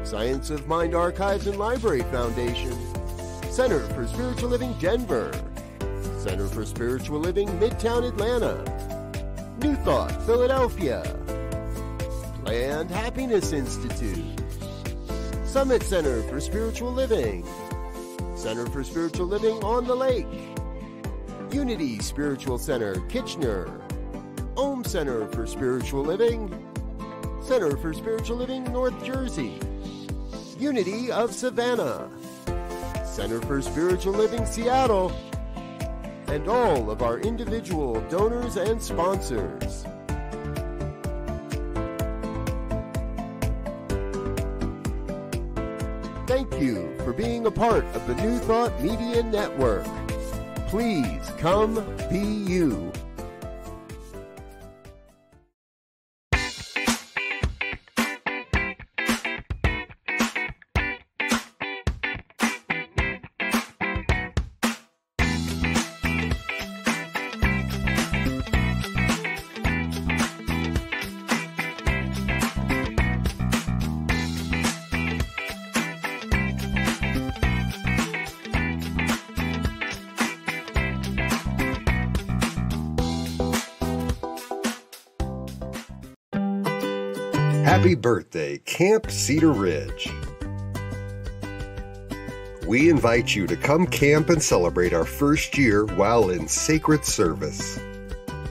Science 0.03 0.51
of 0.51 0.67
Mind 0.67 0.95
Archives 0.95 1.47
and 1.47 1.59
Library 1.59 2.03
Foundation, 2.03 2.77
Center 3.53 3.81
for 3.89 4.07
Spiritual 4.07 4.49
Living 4.49 4.73
Denver, 4.81 5.31
Center 6.21 6.47
for 6.47 6.65
Spiritual 6.65 7.21
Living 7.21 7.47
Midtown 7.61 8.09
Atlanta, 8.09 8.65
New 9.61 9.77
Thought 9.85 10.11
Philadelphia, 10.25 11.03
Planned 12.47 12.91
Happiness 12.91 13.53
Institute, 13.53 14.25
Summit 15.45 15.83
Center 15.83 16.23
for 16.23 16.41
Spiritual 16.41 16.93
Living, 16.93 17.45
Center 18.37 18.65
for 18.69 18.83
Spiritual 18.83 19.27
Living 19.27 19.63
on 19.63 19.87
the 19.87 19.95
Lake, 19.95 20.27
Unity 21.53 21.99
Spiritual 21.99 22.57
Center 22.57 23.01
Kitchener, 23.11 23.71
Om 24.57 24.83
Center 24.83 25.29
for 25.29 25.47
Spiritual 25.47 26.05
Living, 26.05 26.49
Center 27.43 27.77
for 27.77 27.93
Spiritual 27.93 28.39
Living, 28.39 28.65
North 28.73 29.05
Jersey, 29.05 29.61
Unity 30.59 31.13
of 31.13 31.35
Savannah, 31.35 32.09
Center 33.13 33.43
for 33.43 33.61
Spiritual 33.61 34.15
Living 34.15 34.47
Seattle, 34.47 35.13
and 36.29 36.49
all 36.49 36.91
of 36.91 37.03
our 37.03 37.19
individual 37.19 38.01
donors 38.09 38.57
and 38.57 38.83
sponsors. 38.83 39.85
Thank 46.27 46.59
you 46.59 46.97
for 47.05 47.13
being 47.13 47.45
a 47.45 47.51
part 47.51 47.85
of 47.95 48.07
the 48.07 48.15
New 48.15 48.39
Thought 48.39 48.81
Media 48.81 49.23
Network. 49.23 49.85
Please 50.69 51.31
come 51.37 51.75
be 52.09 52.19
you. 52.19 52.91
Happy 87.83 87.97
birthday, 87.97 88.59
Camp 88.59 89.11
Cedar 89.11 89.51
Ridge. 89.51 90.09
We 92.65 92.89
invite 92.89 93.35
you 93.35 93.49
to 93.49 93.57
come 93.57 93.89
camp 93.89 94.31
and 94.31 94.41
celebrate 94.41 94.93
our 94.93 95.05
first 95.05 95.59
year 95.59 95.87
while 95.87 96.31
in 96.31 96.47
sacred 96.47 97.05
service. 97.05 97.81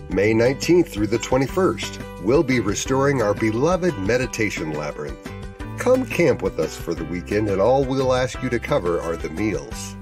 May 0.09 0.33
19th 0.33 0.89
through 0.89 1.07
the 1.07 1.17
21st, 1.17 2.23
we'll 2.23 2.43
be 2.43 2.59
restoring 2.59 3.21
our 3.21 3.33
beloved 3.33 3.97
meditation 3.99 4.73
labyrinth. 4.73 5.31
Come 5.77 6.05
camp 6.05 6.41
with 6.41 6.59
us 6.59 6.75
for 6.75 6.93
the 6.93 7.05
weekend, 7.05 7.47
and 7.47 7.61
all 7.61 7.85
we'll 7.85 8.13
ask 8.13 8.43
you 8.43 8.49
to 8.49 8.59
cover 8.59 8.99
are 8.99 9.15
the 9.15 9.29
meals. 9.29 9.95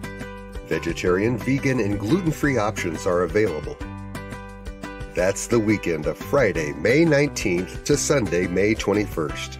Vegetarian, 0.65 1.37
vegan, 1.37 1.79
and 1.79 1.99
gluten 1.99 2.31
free 2.31 2.57
options 2.57 3.05
are 3.05 3.21
available. 3.21 3.77
That's 5.19 5.47
the 5.47 5.59
weekend 5.59 6.05
of 6.05 6.17
Friday, 6.17 6.71
May 6.71 7.03
19th 7.03 7.83
to 7.83 7.97
Sunday, 7.97 8.47
May 8.47 8.73
21st. 8.73 9.57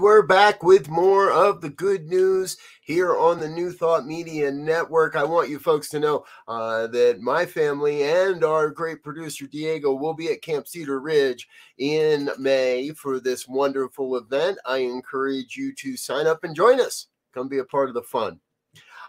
we're 0.05 0.21
back 0.21 0.63
with 0.63 0.91
more 0.91 1.33
of 1.33 1.63
the 1.63 1.71
good 1.71 2.11
news 2.11 2.59
here 2.83 3.17
on 3.17 3.41
the 3.41 3.49
New 3.49 3.73
Thought 3.73 4.05
Media 4.05 4.51
Network. 4.53 5.17
I 5.17 5.25
want 5.25 5.49
you 5.49 5.59
folks 5.59 5.89
to 5.89 5.99
know 5.99 6.27
uh, 6.47 6.89
that 6.89 7.23
my 7.23 7.47
family 7.47 8.03
and 8.03 8.45
our 8.45 8.69
great 8.69 9.03
producer 9.03 9.47
Diego 9.47 9.95
will 9.95 10.13
be 10.13 10.31
at 10.31 10.43
Camp 10.43 10.69
Cedar 10.69 11.01
Ridge 11.01 11.49
in 11.79 12.29
May 12.39 12.91
for 12.91 13.19
this 13.19 13.49
wonderful 13.49 14.17
event. 14.17 14.59
I 14.67 14.81
encourage 14.81 15.57
you 15.57 15.75
to 15.77 15.97
sign 15.97 16.27
up 16.27 16.45
and 16.45 16.55
join 16.55 16.83
us. 16.83 17.07
Come 17.33 17.49
be 17.49 17.61
a 17.61 17.65
part 17.65 17.89
of 17.89 17.95
the 17.95 18.03
fun. 18.03 18.39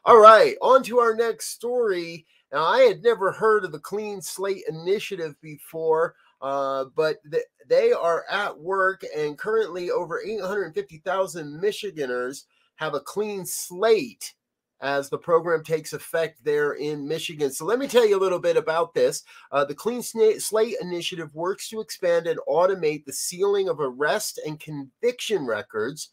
All 0.06 0.22
right, 0.22 0.56
on 0.62 0.82
to 0.84 1.00
our 1.00 1.14
next 1.14 1.48
story. 1.48 2.26
Now, 2.54 2.64
I 2.64 2.84
had 2.84 3.04
never 3.04 3.34
heard 3.34 3.66
of 3.66 3.74
the 3.74 3.80
Clean 3.80 4.22
Slate 4.22 4.64
Initiative 4.70 5.36
before. 5.42 6.16
Uh, 6.46 6.86
but 6.96 7.18
th- 7.32 7.44
they 7.68 7.92
are 7.92 8.24
at 8.30 8.56
work, 8.56 9.04
and 9.18 9.36
currently 9.36 9.90
over 9.90 10.22
850,000 10.22 11.60
Michiganders 11.60 12.46
have 12.76 12.94
a 12.94 13.00
clean 13.00 13.48
slate 13.48 14.36
as 14.80 15.10
the 15.10 15.18
program 15.18 15.64
takes 15.64 15.94
effect 15.94 16.44
there 16.44 16.74
in 16.74 17.08
Michigan. 17.08 17.52
So 17.52 17.66
let 17.66 17.80
me 17.80 17.88
tell 17.88 18.08
you 18.08 18.16
a 18.16 18.22
little 18.22 18.38
bit 18.38 18.58
about 18.58 18.94
this. 18.94 19.24
Uh, 19.52 19.66
the 19.66 19.74
Clean 19.74 20.04
Slate 20.04 20.76
Initiative 20.80 21.34
works 21.34 21.68
to 21.70 21.82
expand 21.82 22.28
and 22.28 22.40
automate 22.48 23.06
the 23.06 23.14
sealing 23.14 23.68
of 23.68 23.80
arrest 23.80 24.40
and 24.46 24.60
conviction 24.60 25.48
records 25.48 26.12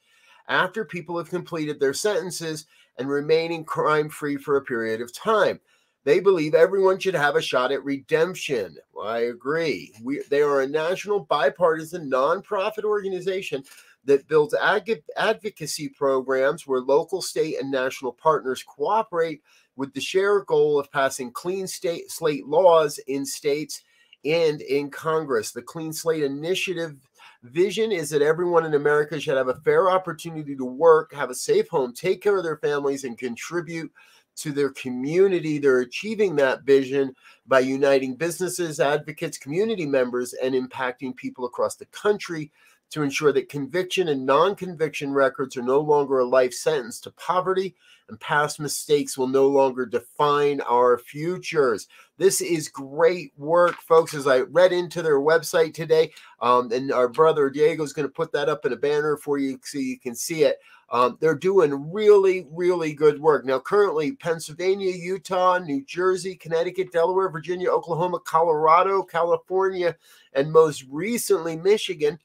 after 0.48 0.86
people 0.86 1.18
have 1.18 1.28
completed 1.28 1.78
their 1.78 1.92
sentences 1.92 2.64
and 2.96 3.06
remaining 3.06 3.66
crime 3.66 4.08
free 4.08 4.38
for 4.38 4.56
a 4.56 4.64
period 4.64 5.02
of 5.02 5.12
time. 5.12 5.60
They 6.04 6.20
believe 6.20 6.54
everyone 6.54 6.98
should 6.98 7.14
have 7.14 7.36
a 7.36 7.42
shot 7.42 7.70
at 7.70 7.84
redemption. 7.84 8.76
Well, 8.92 9.06
I 9.06 9.20
agree. 9.20 9.92
We, 10.02 10.22
they 10.30 10.42
are 10.42 10.62
a 10.62 10.66
national 10.66 11.20
bipartisan 11.20 12.10
nonprofit 12.10 12.84
organization 12.84 13.62
that 14.04 14.26
builds 14.26 14.54
ag- 14.54 15.04
advocacy 15.16 15.88
programs 15.90 16.66
where 16.66 16.80
local, 16.80 17.22
state, 17.22 17.60
and 17.60 17.70
national 17.70 18.12
partners 18.12 18.64
cooperate 18.64 19.42
with 19.76 19.94
the 19.94 20.00
shared 20.00 20.46
goal 20.46 20.78
of 20.78 20.90
passing 20.90 21.30
clean 21.30 21.66
state 21.66 22.10
slate 22.10 22.46
laws 22.46 22.98
in 23.06 23.24
states 23.24 23.82
and 24.24 24.60
in 24.62 24.90
Congress. 24.90 25.50
The 25.50 25.62
Clean 25.62 25.92
Slate 25.92 26.22
Initiative 26.22 26.96
vision 27.42 27.90
is 27.90 28.10
that 28.10 28.22
everyone 28.22 28.64
in 28.64 28.74
America 28.74 29.18
should 29.18 29.36
have 29.36 29.48
a 29.48 29.60
fair 29.60 29.90
opportunity 29.90 30.54
to 30.56 30.64
work, 30.64 31.12
have 31.12 31.30
a 31.30 31.34
safe 31.34 31.68
home, 31.68 31.92
take 31.92 32.22
care 32.22 32.36
of 32.36 32.44
their 32.44 32.58
families, 32.58 33.04
and 33.04 33.18
contribute 33.18 33.90
to 34.36 34.52
their 34.52 34.70
community. 34.70 35.58
They're 35.58 35.80
achieving 35.80 36.36
that 36.36 36.62
vision 36.62 37.14
by 37.46 37.60
uniting 37.60 38.16
businesses, 38.16 38.80
advocates, 38.80 39.38
community 39.38 39.86
members, 39.86 40.32
and 40.34 40.54
impacting 40.54 41.16
people 41.16 41.44
across 41.44 41.76
the 41.76 41.86
country 41.86 42.50
to 42.92 43.02
ensure 43.02 43.32
that 43.32 43.48
conviction 43.48 44.08
and 44.08 44.24
non 44.24 44.54
conviction 44.54 45.12
records 45.12 45.56
are 45.56 45.62
no 45.62 45.80
longer 45.80 46.20
a 46.20 46.24
life 46.24 46.52
sentence 46.52 47.00
to 47.00 47.10
poverty 47.12 47.74
and 48.08 48.20
past 48.20 48.60
mistakes 48.60 49.16
will 49.16 49.26
no 49.26 49.48
longer 49.48 49.86
define 49.86 50.60
our 50.62 50.98
futures. 50.98 51.88
This 52.18 52.42
is 52.42 52.68
great 52.68 53.32
work, 53.38 53.76
folks. 53.80 54.12
As 54.12 54.26
I 54.26 54.40
read 54.40 54.72
into 54.72 55.00
their 55.00 55.20
website 55.20 55.72
today, 55.72 56.12
um, 56.40 56.70
and 56.72 56.92
our 56.92 57.08
brother 57.08 57.48
Diego 57.48 57.82
is 57.82 57.94
going 57.94 58.06
to 58.06 58.12
put 58.12 58.30
that 58.32 58.50
up 58.50 58.66
in 58.66 58.72
a 58.72 58.76
banner 58.76 59.16
for 59.16 59.38
you 59.38 59.58
so 59.64 59.78
you 59.78 59.98
can 59.98 60.14
see 60.14 60.44
it. 60.44 60.58
Um, 60.90 61.16
they're 61.20 61.34
doing 61.34 61.90
really, 61.90 62.46
really 62.50 62.92
good 62.92 63.18
work. 63.18 63.46
Now, 63.46 63.58
currently, 63.58 64.12
Pennsylvania, 64.12 64.92
Utah, 64.94 65.58
New 65.58 65.82
Jersey, 65.86 66.36
Connecticut, 66.36 66.92
Delaware, 66.92 67.30
Virginia, 67.30 67.70
Oklahoma, 67.70 68.20
Colorado, 68.20 69.02
California, 69.02 69.96
and 70.34 70.52
most 70.52 70.84
recently, 70.90 71.56
Michigan 71.56 72.18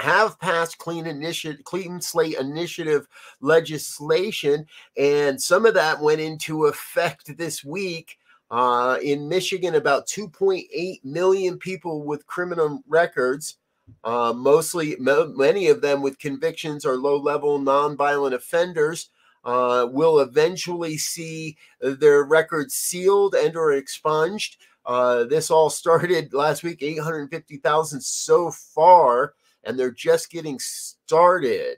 have 0.00 0.38
passed 0.40 0.78
clean 0.78 1.06
initiative 1.06 1.62
clean 1.64 2.00
slate 2.00 2.38
initiative 2.38 3.06
legislation 3.40 4.66
and 4.96 5.40
some 5.40 5.66
of 5.66 5.74
that 5.74 6.00
went 6.00 6.20
into 6.20 6.66
effect 6.66 7.36
this 7.36 7.64
week 7.64 8.18
uh, 8.50 8.98
in 9.02 9.28
michigan 9.28 9.74
about 9.74 10.06
2.8 10.06 11.04
million 11.04 11.58
people 11.58 12.02
with 12.02 12.26
criminal 12.26 12.82
records 12.88 13.58
uh, 14.04 14.32
mostly 14.34 14.96
m- 14.96 15.36
many 15.36 15.68
of 15.68 15.80
them 15.80 16.02
with 16.02 16.18
convictions 16.18 16.84
or 16.84 16.96
low 16.96 17.16
level 17.16 17.58
nonviolent 17.58 18.32
offenders 18.32 19.10
uh, 19.44 19.86
will 19.90 20.20
eventually 20.20 20.96
see 20.96 21.56
their 21.80 22.24
records 22.24 22.74
sealed 22.74 23.34
and 23.34 23.56
or 23.56 23.72
expunged. 23.72 24.58
Uh, 24.84 25.24
this 25.24 25.50
all 25.50 25.70
started 25.70 26.32
last 26.32 26.62
week 26.62 26.82
850000 26.82 28.00
so 28.00 28.50
far 28.50 29.34
and 29.64 29.78
they're 29.78 29.90
just 29.90 30.30
getting 30.30 30.58
started. 30.58 31.76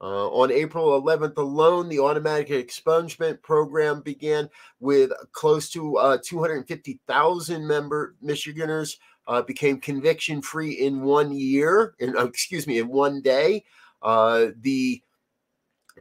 Uh, 0.00 0.28
on 0.28 0.52
April 0.52 1.00
11th 1.02 1.36
alone, 1.38 1.88
the 1.88 1.98
automatic 1.98 2.48
expungement 2.48 3.42
program 3.42 4.00
began 4.00 4.48
with 4.78 5.10
close 5.32 5.68
to 5.70 5.96
uh, 5.96 6.18
250,000 6.22 7.66
member 7.66 8.14
Michiganers 8.24 8.96
uh, 9.26 9.42
became 9.42 9.80
conviction 9.80 10.40
free 10.40 10.72
in 10.72 11.02
one 11.02 11.32
year. 11.32 11.94
In 11.98 12.16
uh, 12.16 12.24
excuse 12.24 12.66
me, 12.66 12.78
in 12.78 12.88
one 12.88 13.20
day. 13.22 13.64
Uh, 14.00 14.46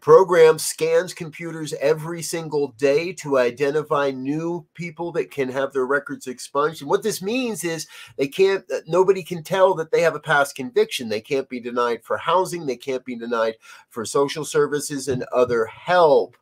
program 0.02 0.60
scans 0.60 1.14
computers 1.14 1.74
every 1.80 2.22
single 2.22 2.70
day 2.78 3.14
to 3.14 3.38
identify 3.38 4.12
new 4.12 4.66
people 4.74 5.12
that 5.14 5.32
can 5.32 5.50
have 5.50 5.74
their 5.74 5.86
records 5.86 6.28
expunged. 6.28 6.82
And 6.82 6.90
what 6.90 7.04
this 7.04 7.22
means 7.22 7.64
is 7.64 7.88
they 8.18 8.28
can't 8.28 8.64
uh, 8.72 8.80
nobody 8.88 9.24
can 9.24 9.44
tell 9.44 9.74
that 9.76 9.92
they 9.92 10.02
have 10.02 10.16
a 10.16 10.20
past 10.20 10.56
conviction. 10.56 11.10
They 11.10 11.22
can't 11.22 11.50
be 11.50 11.60
denied 11.60 12.04
for 12.04 12.18
housing. 12.18 12.66
They 12.66 12.78
can't 12.78 13.06
be 13.06 13.16
denied 13.16 13.56
for 13.90 14.06
social 14.06 14.46
services 14.46 15.08
and 15.08 15.24
other 15.34 15.66
help 15.66 16.36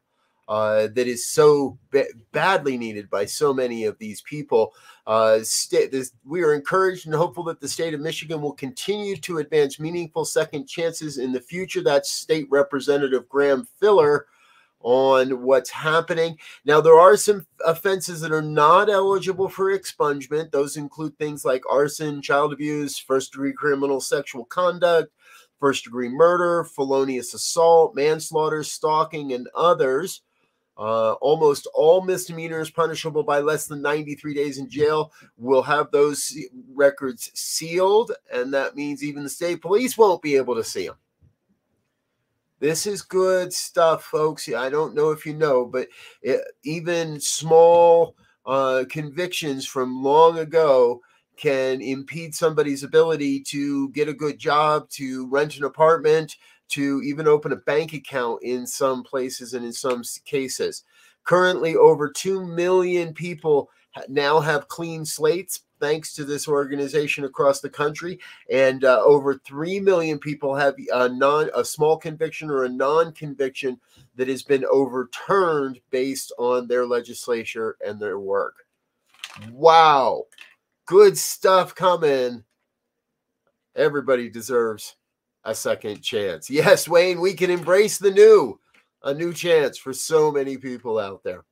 uh, 0.48 0.88
that 0.94 1.08
is 1.08 1.28
so 1.28 1.78
ba- 1.92 2.06
badly 2.32 2.78
needed 2.78 3.10
by 3.10 3.25
so 3.25 3.54
many 3.54 3.86
of 3.86 3.98
these 3.98 4.22
people. 4.22 4.74
Uh, 5.08 5.40
sta- 5.42 5.90
this, 5.90 6.12
we 6.24 6.44
are 6.44 6.54
encouraged 6.54 7.06
and 7.06 7.16
hopeful 7.16 7.44
that 7.44 7.60
the 7.60 7.68
state 7.68 7.94
of 7.94 8.02
Michigan 8.02 8.42
will 8.42 8.54
continue 8.54 9.16
to 9.18 9.40
advance 9.40 9.80
meaningful 9.80 10.25
second 10.25 10.68
chances 10.68 11.18
in 11.18 11.32
the 11.32 11.42
future. 11.42 11.82
That's 11.82 12.12
State 12.12 12.48
Representative 12.50 13.28
Graham 13.28 13.68
Filler 13.80 14.28
on 14.82 15.42
what's 15.42 15.72
happening. 15.72 16.38
Now, 16.64 16.80
there 16.80 17.00
are 17.00 17.18
some 17.18 17.48
offenses 17.66 18.22
that 18.22 18.32
are 18.32 18.42
not 18.42 18.88
eligible 18.88 19.50
for 19.50 19.75
expungement. 19.75 20.52
Those 20.52 20.78
include 20.78 21.18
things 21.18 21.44
like 21.44 21.64
arson, 21.68 22.22
child 22.22 22.54
abuse, 22.54 23.00
first 23.00 23.32
degree 23.32 23.52
criminal 23.52 24.00
sexual 24.00 24.46
conduct, 24.46 25.12
first 25.60 25.86
degree 25.86 26.10
murder, 26.10 26.64
felonious 26.64 27.34
assault, 27.34 27.96
manslaughter, 27.96 28.62
stalking, 28.62 29.34
and 29.34 29.50
others. 29.56 30.22
Uh, 30.77 31.13
almost 31.13 31.67
all 31.74 32.01
misdemeanors 32.01 32.70
punishable 32.70 33.24
by 33.24 33.39
less 33.39 33.65
than 33.65 33.82
93 33.82 34.34
days 34.34 34.58
in 34.58 34.70
jail 34.70 35.13
will 35.38 35.62
have 35.62 35.89
those 35.91 36.38
records 36.74 37.32
sealed, 37.34 38.12
and 38.34 38.53
that 38.53 38.75
means 38.75 39.03
even 39.03 39.24
the 39.24 39.29
state 39.29 39.62
police 39.62 39.98
won't 39.98 40.22
be 40.22 40.36
able 40.36 40.55
to 40.55 40.63
see 40.63 40.86
them. 40.86 40.98
This 42.60 42.86
is 42.86 43.01
good 43.01 43.53
stuff, 43.53 44.03
folks. 44.03 44.50
I 44.50 44.70
don't 44.70 44.96
know 44.96 45.12
if 45.12 45.25
you 45.25 45.34
know, 45.34 45.65
but 45.65 45.88
it, 46.22 46.41
even 46.63 47.20
small 47.20 48.15
uh, 48.46 48.86
convictions 48.89 49.65
from 49.65 50.03
long 50.03 50.39
ago 50.39 51.01
can 51.38 51.82
impede 51.82 52.34
somebody's 52.34 52.84
ability 52.84 53.41
to 53.41 53.89
get 53.89 54.08
a 54.08 54.13
good 54.13 54.39
job, 54.39 54.89
to 54.89 55.27
rent 55.27 55.58
an 55.58 55.65
apartment, 55.65 56.38
to 56.69 57.01
even 57.03 57.27
open 57.27 57.51
a 57.51 57.57
bank 57.57 57.93
account 57.93 58.41
in 58.43 58.65
some 58.65 59.03
places 59.03 59.53
and 59.53 59.65
in 59.65 59.74
some 59.74 60.03
cases. 60.25 60.84
Currently, 61.24 61.75
over 61.75 62.10
2 62.10 62.45
million 62.45 63.13
people 63.13 63.69
now 64.10 64.39
have 64.39 64.67
clean 64.67 65.05
slates 65.05 65.62
thanks 65.79 66.13
to 66.13 66.24
this 66.24 66.48
organization 66.48 67.25
across 67.25 67.59
the 67.59 67.70
country 67.70 68.20
and 68.51 68.83
uh, 68.83 69.01
over 69.03 69.35
3 69.35 69.79
million 69.79 70.18
people 70.18 70.55
have 70.55 70.75
a 70.94 71.09
non 71.09 71.50
a 71.55 71.63
small 71.66 71.98
conviction 71.98 72.50
or 72.50 72.63
a 72.63 72.70
non-conviction 72.70 73.79
that 74.16 74.27
has 74.27 74.44
been 74.44 74.66
overturned 74.72 75.79
based 75.92 76.31
on 76.37 76.68
their 76.68 76.85
legislature 76.85 77.77
and 77.85 78.00
their 78.00 78.20
work. 78.20 78.66
Wow. 79.51 80.24
Good 80.85 81.18
stuff 81.18 81.75
coming. 81.75 82.44
Everybody 83.75 84.29
deserves 84.29 84.96
a 85.46 85.55
second 85.55 86.01
chance. 86.01 86.50
Yes, 86.50 86.88
Wayne, 86.88 87.22
we 87.22 87.34
can 87.34 87.50
embrace 87.50 87.98
the 87.98 88.12
new, 88.12 88.60
a 89.03 89.14
new 89.14 89.31
chance 89.31 89.77
for 89.77 89.94
so 89.94 90.31
many 90.31 90.58
people 90.58 91.00
out 91.00 91.24
there. 91.24 91.46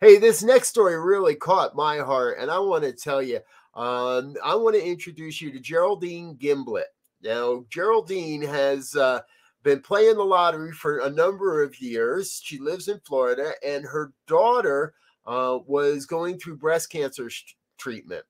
Hey, 0.00 0.18
this 0.18 0.44
next 0.44 0.68
story 0.68 1.00
really 1.00 1.34
caught 1.34 1.74
my 1.74 1.98
heart, 1.98 2.38
and 2.38 2.50
I 2.50 2.58
want 2.60 2.84
to 2.84 2.92
tell 2.92 3.20
you, 3.20 3.40
um, 3.74 4.36
I 4.44 4.54
want 4.54 4.76
to 4.76 4.86
introduce 4.86 5.40
you 5.40 5.50
to 5.50 5.58
Geraldine 5.58 6.36
Gimblett. 6.36 6.84
Now, 7.22 7.64
Geraldine 7.70 8.42
has 8.42 8.94
uh, 8.94 9.20
been 9.64 9.80
playing 9.80 10.16
the 10.16 10.24
lottery 10.24 10.72
for 10.72 10.98
a 10.98 11.10
number 11.10 11.62
of 11.62 11.80
years. 11.80 12.40
She 12.44 12.58
lives 12.58 12.86
in 12.86 13.00
Florida, 13.00 13.52
and 13.66 13.84
her 13.84 14.12
daughter 14.28 14.94
uh, 15.26 15.58
was 15.66 16.06
going 16.06 16.38
through 16.38 16.58
breast 16.58 16.90
cancer 16.90 17.28
treatment 17.76 18.24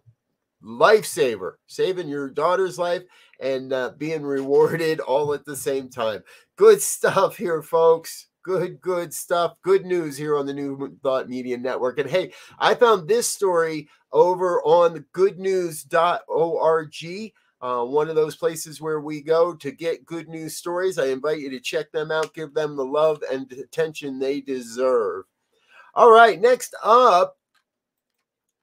lifesaver, 0.63 1.53
saving 1.67 2.09
your 2.09 2.29
daughter's 2.29 2.79
life 2.79 3.03
and 3.41 3.73
uh, 3.73 3.93
being 3.97 4.23
rewarded 4.23 5.01
all 5.01 5.33
at 5.33 5.45
the 5.45 5.57
same 5.57 5.89
time. 5.89 6.23
Good 6.57 6.83
stuff 6.83 7.37
here, 7.37 7.63
folks. 7.63 8.27
Good, 8.43 8.81
good 8.81 9.13
stuff. 9.13 9.55
Good 9.63 9.85
news 9.85 10.17
here 10.17 10.37
on 10.37 10.47
the 10.47 10.55
New 10.55 10.97
Thought 11.03 11.29
Media 11.29 11.59
Network. 11.59 11.99
And 11.99 12.09
hey, 12.09 12.33
I 12.59 12.75
found 12.75 13.07
this 13.07 13.29
story 13.29 13.89
over 14.13 14.63
on 14.63 15.05
goodnews.org 15.15 16.95
uh, 17.61 17.85
one 17.85 18.09
of 18.09 18.17
those 18.17 18.37
places 18.37 18.81
where 18.81 19.01
we 19.01 19.21
go 19.21 19.55
to 19.55 19.71
get 19.71 20.07
good 20.07 20.29
news 20.29 20.57
stories. 20.57 20.99
I 20.99 21.07
invite 21.07 21.41
you 21.41 21.51
to 21.51 21.61
check 21.61 21.93
them 21.93 22.11
out, 22.11 22.35
give 22.35 22.55
them 22.55 22.77
the 22.77 22.85
love 22.85 23.23
and 23.31 23.51
attention 23.53 24.19
they 24.19 24.41
deserve. 24.41 25.25
All 25.95 26.11
right, 26.11 26.41
next 26.41 26.75
up, 26.83 27.37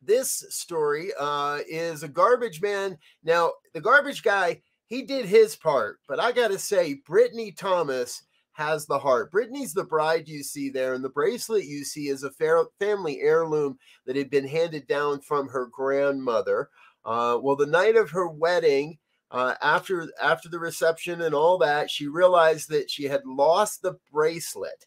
this 0.01 0.45
story 0.49 1.11
uh, 1.19 1.59
is 1.67 2.03
a 2.03 2.07
garbage 2.07 2.61
man. 2.61 2.97
Now, 3.23 3.51
the 3.73 3.81
garbage 3.81 4.23
guy, 4.23 4.61
he 4.87 5.01
did 5.03 5.25
his 5.25 5.55
part, 5.55 5.99
but 6.07 6.19
I 6.19 6.31
got 6.31 6.49
to 6.49 6.59
say, 6.59 7.01
Brittany 7.05 7.51
Thomas 7.51 8.23
has 8.53 8.87
the 8.87 8.97
heart. 8.97 9.31
Brittany's 9.31 9.73
the 9.73 9.83
bride 9.83 10.27
you 10.27 10.41
see 10.41 10.69
there, 10.69 10.93
and 10.93 11.03
the 11.03 11.09
bracelet 11.09 11.65
you 11.65 11.83
see 11.83 12.07
is 12.07 12.23
a 12.23 12.31
family 12.79 13.21
heirloom 13.21 13.77
that 14.05 14.15
had 14.15 14.31
been 14.31 14.47
handed 14.47 14.87
down 14.87 15.19
from 15.19 15.47
her 15.49 15.67
grandmother. 15.67 16.69
Uh, 17.07 17.39
well, 17.41 17.55
the 17.55 17.65
night 17.65 17.95
of 17.95 18.11
her 18.11 18.27
wedding, 18.27 18.97
uh, 19.31 19.55
after 19.61 20.11
after 20.21 20.49
the 20.49 20.59
reception 20.59 21.21
and 21.21 21.33
all 21.33 21.57
that, 21.57 21.89
she 21.89 22.07
realized 22.07 22.69
that 22.69 22.91
she 22.91 23.05
had 23.05 23.25
lost 23.25 23.81
the 23.81 23.97
bracelet. 24.11 24.85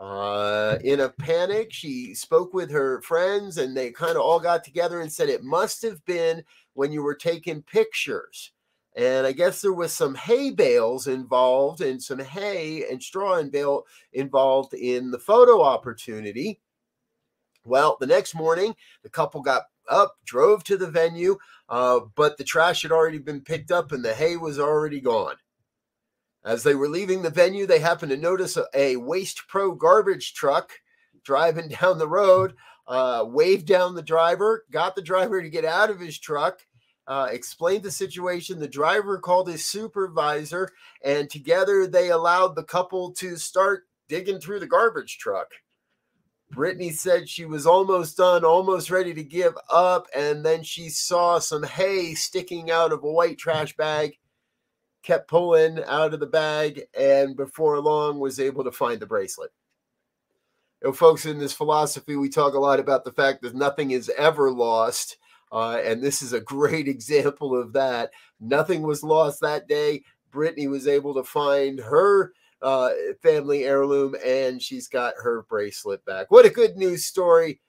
Uh, 0.00 0.76
in 0.82 1.00
a 1.00 1.08
panic, 1.08 1.72
she 1.72 2.14
spoke 2.14 2.52
with 2.52 2.70
her 2.70 3.00
friends, 3.02 3.58
and 3.58 3.76
they 3.76 3.92
kind 3.92 4.16
of 4.16 4.22
all 4.22 4.40
got 4.40 4.64
together 4.64 5.00
and 5.00 5.10
said 5.10 5.28
it 5.28 5.44
must 5.44 5.82
have 5.82 6.04
been 6.04 6.42
when 6.74 6.90
you 6.90 7.02
were 7.02 7.14
taking 7.14 7.62
pictures. 7.62 8.50
And 8.96 9.26
I 9.26 9.32
guess 9.32 9.60
there 9.60 9.72
was 9.72 9.92
some 9.92 10.14
hay 10.16 10.50
bales 10.50 11.06
involved, 11.06 11.80
and 11.80 12.02
some 12.02 12.18
hay 12.18 12.84
and 12.90 13.00
straw 13.00 13.36
and 13.36 13.52
bale 13.52 13.84
involved 14.12 14.74
in 14.74 15.12
the 15.12 15.18
photo 15.18 15.62
opportunity. 15.62 16.60
Well, 17.64 17.96
the 18.00 18.06
next 18.06 18.34
morning, 18.34 18.74
the 19.02 19.10
couple 19.10 19.42
got 19.42 19.64
up, 19.88 20.16
drove 20.24 20.64
to 20.64 20.76
the 20.76 20.90
venue, 20.90 21.38
uh, 21.68 22.00
but 22.14 22.36
the 22.36 22.44
trash 22.44 22.82
had 22.82 22.92
already 22.92 23.18
been 23.18 23.40
picked 23.40 23.70
up 23.70 23.92
and 23.92 24.04
the 24.04 24.14
hay 24.14 24.36
was 24.36 24.58
already 24.58 25.00
gone. 25.00 25.36
As 26.44 26.62
they 26.62 26.76
were 26.76 26.88
leaving 26.88 27.22
the 27.22 27.30
venue, 27.30 27.66
they 27.66 27.80
happened 27.80 28.10
to 28.10 28.16
notice 28.16 28.56
a, 28.56 28.66
a 28.72 28.96
Waste 28.96 29.42
Pro 29.48 29.72
garbage 29.72 30.32
truck 30.32 30.72
driving 31.24 31.68
down 31.80 31.98
the 31.98 32.08
road, 32.08 32.54
uh, 32.86 33.24
waved 33.26 33.66
down 33.66 33.94
the 33.94 34.02
driver, 34.02 34.64
got 34.70 34.94
the 34.94 35.02
driver 35.02 35.42
to 35.42 35.50
get 35.50 35.64
out 35.64 35.90
of 35.90 36.00
his 36.00 36.18
truck. 36.18 36.64
Uh, 37.08 37.28
explained 37.30 37.84
the 37.84 37.90
situation. 37.90 38.58
The 38.58 38.66
driver 38.66 39.18
called 39.18 39.48
his 39.48 39.64
supervisor, 39.64 40.70
and 41.04 41.30
together 41.30 41.86
they 41.86 42.10
allowed 42.10 42.56
the 42.56 42.64
couple 42.64 43.12
to 43.12 43.36
start 43.36 43.84
digging 44.08 44.40
through 44.40 44.58
the 44.58 44.66
garbage 44.66 45.18
truck. 45.18 45.52
Brittany 46.50 46.90
said 46.90 47.28
she 47.28 47.44
was 47.44 47.66
almost 47.66 48.16
done, 48.16 48.44
almost 48.44 48.90
ready 48.90 49.12
to 49.14 49.24
give 49.24 49.54
up, 49.70 50.06
and 50.14 50.44
then 50.44 50.62
she 50.62 50.88
saw 50.88 51.38
some 51.38 51.64
hay 51.64 52.14
sticking 52.14 52.70
out 52.70 52.92
of 52.92 53.02
a 53.02 53.10
white 53.10 53.38
trash 53.38 53.76
bag. 53.76 54.18
kept 55.02 55.28
pulling 55.28 55.82
out 55.84 56.14
of 56.14 56.20
the 56.20 56.26
bag, 56.26 56.82
and 56.98 57.36
before 57.36 57.78
long 57.80 58.18
was 58.18 58.40
able 58.40 58.64
to 58.64 58.72
find 58.72 58.98
the 59.00 59.06
bracelet. 59.06 59.52
You 60.82 60.88
know, 60.88 60.92
folks, 60.92 61.26
in 61.26 61.38
this 61.38 61.52
philosophy, 61.52 62.16
we 62.16 62.28
talk 62.28 62.54
a 62.54 62.58
lot 62.58 62.80
about 62.80 63.04
the 63.04 63.12
fact 63.12 63.42
that 63.42 63.54
nothing 63.54 63.92
is 63.92 64.10
ever 64.18 64.50
lost. 64.50 65.18
Uh, 65.52 65.80
and 65.84 66.02
this 66.02 66.22
is 66.22 66.32
a 66.32 66.40
great 66.40 66.88
example 66.88 67.58
of 67.58 67.72
that. 67.72 68.10
Nothing 68.40 68.82
was 68.82 69.02
lost 69.02 69.40
that 69.40 69.68
day. 69.68 70.02
Brittany 70.30 70.66
was 70.66 70.86
able 70.86 71.14
to 71.14 71.22
find 71.22 71.78
her 71.78 72.32
uh, 72.62 72.90
family 73.22 73.64
heirloom 73.64 74.16
and 74.24 74.60
she's 74.60 74.88
got 74.88 75.14
her 75.16 75.42
bracelet 75.48 76.04
back. 76.04 76.30
What 76.30 76.46
a 76.46 76.50
good 76.50 76.76
news 76.76 77.04
story. 77.04 77.60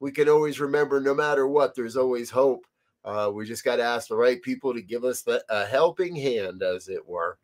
We 0.00 0.10
can 0.10 0.28
always 0.28 0.60
remember 0.60 1.00
no 1.00 1.14
matter 1.14 1.46
what, 1.46 1.74
there's 1.74 1.96
always 1.96 2.30
hope. 2.30 2.66
Uh, 3.04 3.30
we 3.32 3.46
just 3.46 3.64
got 3.64 3.76
to 3.76 3.82
ask 3.82 4.08
the 4.08 4.16
right 4.16 4.40
people 4.42 4.74
to 4.74 4.82
give 4.82 5.04
us 5.04 5.22
the, 5.22 5.44
a 5.48 5.64
helping 5.64 6.14
hand, 6.14 6.62
as 6.62 6.88
it 6.88 7.06
were. 7.06 7.38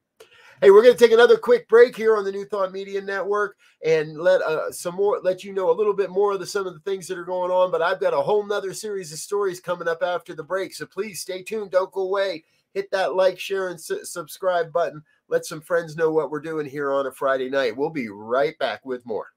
Hey, 0.60 0.72
we're 0.72 0.82
going 0.82 0.94
to 0.94 0.98
take 0.98 1.12
another 1.12 1.36
quick 1.36 1.68
break 1.68 1.96
here 1.96 2.16
on 2.16 2.24
the 2.24 2.32
New 2.32 2.44
Thought 2.44 2.72
Media 2.72 3.00
Network 3.00 3.56
and 3.84 4.18
let 4.18 4.42
uh, 4.42 4.72
some 4.72 4.96
more, 4.96 5.20
let 5.22 5.44
you 5.44 5.52
know 5.52 5.70
a 5.70 5.74
little 5.74 5.94
bit 5.94 6.10
more 6.10 6.32
of 6.32 6.40
the 6.40 6.46
some 6.46 6.66
of 6.66 6.74
the 6.74 6.80
things 6.80 7.06
that 7.06 7.18
are 7.18 7.24
going 7.24 7.52
on. 7.52 7.70
But 7.70 7.80
I've 7.80 8.00
got 8.00 8.12
a 8.12 8.20
whole 8.20 8.44
nother 8.44 8.74
series 8.74 9.12
of 9.12 9.20
stories 9.20 9.60
coming 9.60 9.86
up 9.86 10.02
after 10.02 10.34
the 10.34 10.42
break, 10.42 10.74
so 10.74 10.84
please 10.84 11.20
stay 11.20 11.44
tuned. 11.44 11.70
Don't 11.70 11.92
go 11.92 12.02
away. 12.02 12.42
Hit 12.74 12.90
that 12.90 13.14
like, 13.14 13.38
share, 13.38 13.68
and 13.68 13.80
su- 13.80 14.04
subscribe 14.04 14.72
button. 14.72 15.02
Let 15.28 15.44
some 15.44 15.60
friends 15.60 15.96
know 15.96 16.10
what 16.10 16.30
we're 16.30 16.40
doing 16.40 16.66
here 16.66 16.92
on 16.92 17.06
a 17.06 17.12
Friday 17.12 17.50
night. 17.50 17.76
We'll 17.76 17.90
be 17.90 18.08
right 18.08 18.58
back 18.58 18.84
with 18.86 19.04
more. 19.04 19.28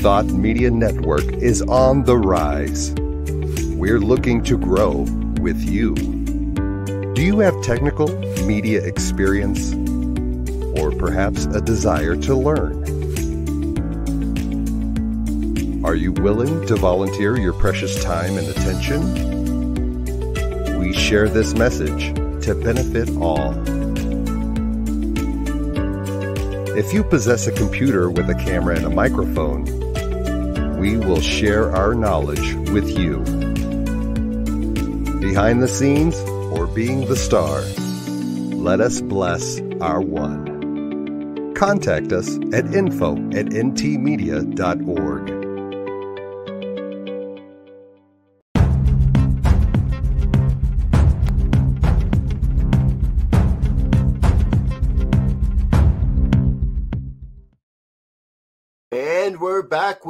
Thought 0.00 0.26
Media 0.26 0.70
Network 0.70 1.24
is 1.24 1.60
on 1.62 2.04
the 2.04 2.16
rise. 2.16 2.94
We're 3.74 3.98
looking 3.98 4.44
to 4.44 4.56
grow 4.56 5.04
with 5.40 5.60
you. 5.60 5.96
Do 7.14 7.20
you 7.20 7.40
have 7.40 7.60
technical 7.64 8.06
media 8.46 8.80
experience 8.84 9.74
or 10.78 10.92
perhaps 10.92 11.46
a 11.46 11.60
desire 11.60 12.14
to 12.14 12.36
learn? 12.36 12.84
Are 15.84 15.96
you 15.96 16.12
willing 16.12 16.64
to 16.68 16.76
volunteer 16.76 17.36
your 17.36 17.54
precious 17.54 18.00
time 18.00 18.38
and 18.38 18.46
attention? 18.46 19.02
We 20.78 20.92
share 20.92 21.28
this 21.28 21.54
message 21.54 22.14
to 22.44 22.54
benefit 22.54 23.10
all. 23.16 23.52
If 26.78 26.92
you 26.92 27.02
possess 27.02 27.48
a 27.48 27.52
computer 27.52 28.08
with 28.08 28.30
a 28.30 28.36
camera 28.36 28.76
and 28.76 28.86
a 28.86 28.90
microphone, 28.90 29.87
we 30.78 30.96
will 30.96 31.20
share 31.20 31.74
our 31.74 31.94
knowledge 31.94 32.54
with 32.70 32.88
you. 32.88 33.18
Behind 35.20 35.62
the 35.62 35.68
scenes 35.68 36.16
or 36.52 36.66
being 36.68 37.06
the 37.06 37.16
star, 37.16 37.62
let 38.56 38.80
us 38.80 39.00
bless 39.00 39.60
our 39.80 40.00
one. 40.00 41.54
Contact 41.54 42.12
us 42.12 42.36
at 42.52 42.72
info 42.72 43.16
at 43.32 43.46
ntmedia.org. 43.46 45.07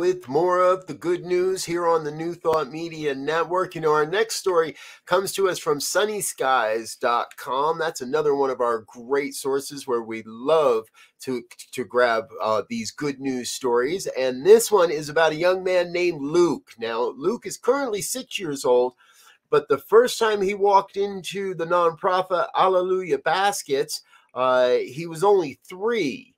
with 0.08 0.26
more 0.26 0.58
of 0.58 0.86
the 0.86 0.94
good 0.94 1.22
news 1.26 1.66
here 1.66 1.86
on 1.86 2.02
the 2.02 2.10
New 2.10 2.32
Thought 2.32 2.72
Media 2.72 3.14
Network. 3.14 3.74
You 3.74 3.82
know, 3.82 3.92
our 3.92 4.06
next 4.06 4.36
story 4.36 4.74
comes 5.04 5.32
to 5.32 5.50
us 5.50 5.58
from 5.58 5.80
sunnyskyz.com. 5.80 7.78
That's 7.78 8.00
another 8.00 8.34
one 8.34 8.48
of 8.48 8.62
our 8.62 8.86
great 8.86 9.34
sources 9.34 9.86
where 9.86 10.00
we 10.00 10.22
love 10.24 10.86
to, 11.24 11.42
to 11.72 11.84
grab 11.84 12.24
uh, 12.40 12.62
these 12.70 12.90
good 12.90 13.20
news 13.20 13.50
stories. 13.50 14.06
And 14.18 14.46
this 14.46 14.72
one 14.72 14.90
is 14.90 15.10
about 15.10 15.32
a 15.32 15.36
young 15.36 15.62
man 15.62 15.92
named 15.92 16.22
Luke. 16.22 16.72
Now, 16.78 17.12
Luke 17.14 17.44
is 17.44 17.58
currently 17.58 18.00
six 18.00 18.38
years 18.38 18.64
old, 18.64 18.94
but 19.50 19.68
the 19.68 19.76
first 19.76 20.18
time 20.18 20.40
he 20.40 20.54
walked 20.54 20.96
into 20.96 21.54
the 21.54 21.66
nonprofit 21.66 22.46
Alleluia 22.56 23.18
Baskets, 23.18 24.00
uh, 24.32 24.70
he 24.70 25.06
was 25.06 25.22
only 25.22 25.60
three 25.68 26.34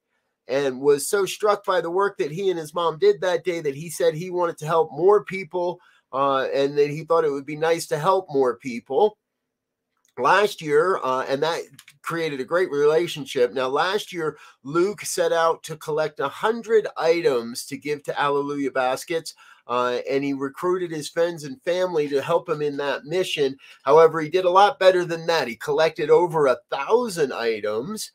and 0.51 0.81
was 0.81 1.09
so 1.09 1.25
struck 1.25 1.65
by 1.65 1.81
the 1.81 1.91
work 1.91 2.19
that 2.19 2.33
he 2.33 2.51
and 2.51 2.59
his 2.59 2.75
mom 2.75 2.99
did 2.99 3.21
that 3.21 3.45
day 3.45 3.61
that 3.61 3.75
he 3.75 3.89
said 3.89 4.15
he 4.15 4.31
wanted 4.31 4.59
to 4.59 4.67
help 4.67 4.91
more 4.93 5.25
people 5.25 5.81
uh, 6.13 6.49
and 6.53 6.77
that 6.77 6.91
he 6.91 7.05
thought 7.05 7.25
it 7.25 7.31
would 7.31 7.47
be 7.47 7.57
nice 7.57 7.87
to 7.87 7.99
help 7.99 8.27
more 8.31 8.57
people 8.57 9.17
last 10.19 10.61
year 10.61 10.99
uh, 11.05 11.25
and 11.29 11.43
that 11.43 11.63
created 12.03 12.41
a 12.41 12.45
great 12.45 12.71
relationship. 12.71 13.53
Now 13.53 13.69
last 13.69 14.13
year 14.13 14.37
luke 14.65 15.03
set 15.03 15.33
out 15.33 15.63
to 15.63 15.77
collect 15.77 16.21
a 16.21 16.29
hundred 16.29 16.89
items 16.97 17.65
to 17.67 17.77
give 17.77 18.03
to 18.03 18.21
alleluia 18.21 18.73
baskets 18.73 19.35
uh, 19.69 20.01
and 20.11 20.25
he 20.25 20.33
recruited 20.33 20.91
his 20.91 21.09
friends 21.09 21.45
and 21.45 21.63
family 21.63 22.09
to 22.09 22.21
help 22.21 22.49
him 22.49 22.61
in 22.61 22.77
that 22.79 23.05
mission. 23.05 23.57
However 23.85 24.21
he 24.21 24.29
did 24.29 24.45
a 24.45 24.51
lot 24.51 24.81
better 24.81 25.05
than 25.05 25.27
that. 25.27 25.47
He 25.47 25.55
collected 25.55 26.11
over 26.11 26.49
a 26.49 26.59
thousand 26.71 27.33
items 27.33 28.11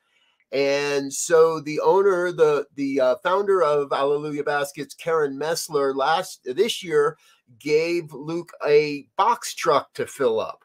and 0.51 1.11
so 1.11 1.59
the 1.59 1.79
owner, 1.79 2.31
the 2.31 2.65
the 2.75 3.01
uh, 3.01 3.15
founder 3.23 3.63
of 3.63 3.91
Alleluia 3.91 4.43
Baskets, 4.43 4.93
Karen 4.93 5.37
Messler, 5.37 5.95
last 5.95 6.47
this 6.55 6.83
year 6.83 7.17
gave 7.59 8.13
Luke 8.13 8.51
a 8.65 9.07
box 9.17 9.53
truck 9.53 9.93
to 9.93 10.05
fill 10.05 10.39
up. 10.39 10.63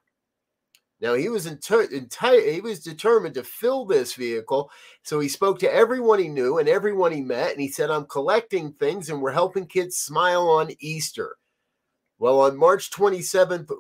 Now 1.00 1.14
he 1.14 1.30
was 1.30 1.46
entire 1.46 2.40
he 2.40 2.60
was 2.60 2.80
determined 2.80 3.34
to 3.34 3.42
fill 3.42 3.86
this 3.86 4.14
vehicle. 4.14 4.70
So 5.02 5.18
he 5.18 5.28
spoke 5.28 5.58
to 5.60 5.72
everyone 5.72 6.18
he 6.18 6.28
knew 6.28 6.58
and 6.58 6.68
everyone 6.68 7.12
he 7.12 7.22
met, 7.22 7.52
and 7.52 7.60
he 7.60 7.68
said, 7.68 7.90
"I'm 7.90 8.04
collecting 8.04 8.72
things, 8.74 9.08
and 9.08 9.22
we're 9.22 9.32
helping 9.32 9.66
kids 9.66 9.96
smile 9.96 10.48
on 10.48 10.70
Easter." 10.78 11.36
Well, 12.20 12.40
on 12.42 12.56
March 12.58 12.90
27th, 12.90 13.70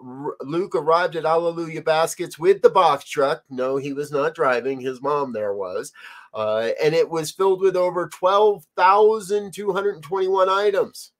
Luke 0.40 0.74
arrived 0.74 1.14
at 1.14 1.26
Alleluia 1.26 1.82
Baskets 1.82 2.38
with 2.38 2.62
the 2.62 2.70
box 2.70 3.04
truck. 3.04 3.44
No, 3.50 3.76
he 3.76 3.92
was 3.92 4.10
not 4.10 4.34
driving, 4.34 4.80
his 4.80 5.02
mom 5.02 5.34
there 5.34 5.52
was. 5.52 5.92
Uh, 6.32 6.70
and 6.82 6.94
it 6.94 7.10
was 7.10 7.30
filled 7.30 7.60
with 7.60 7.76
over 7.76 8.08
12,221 8.08 10.48
items. 10.48 11.12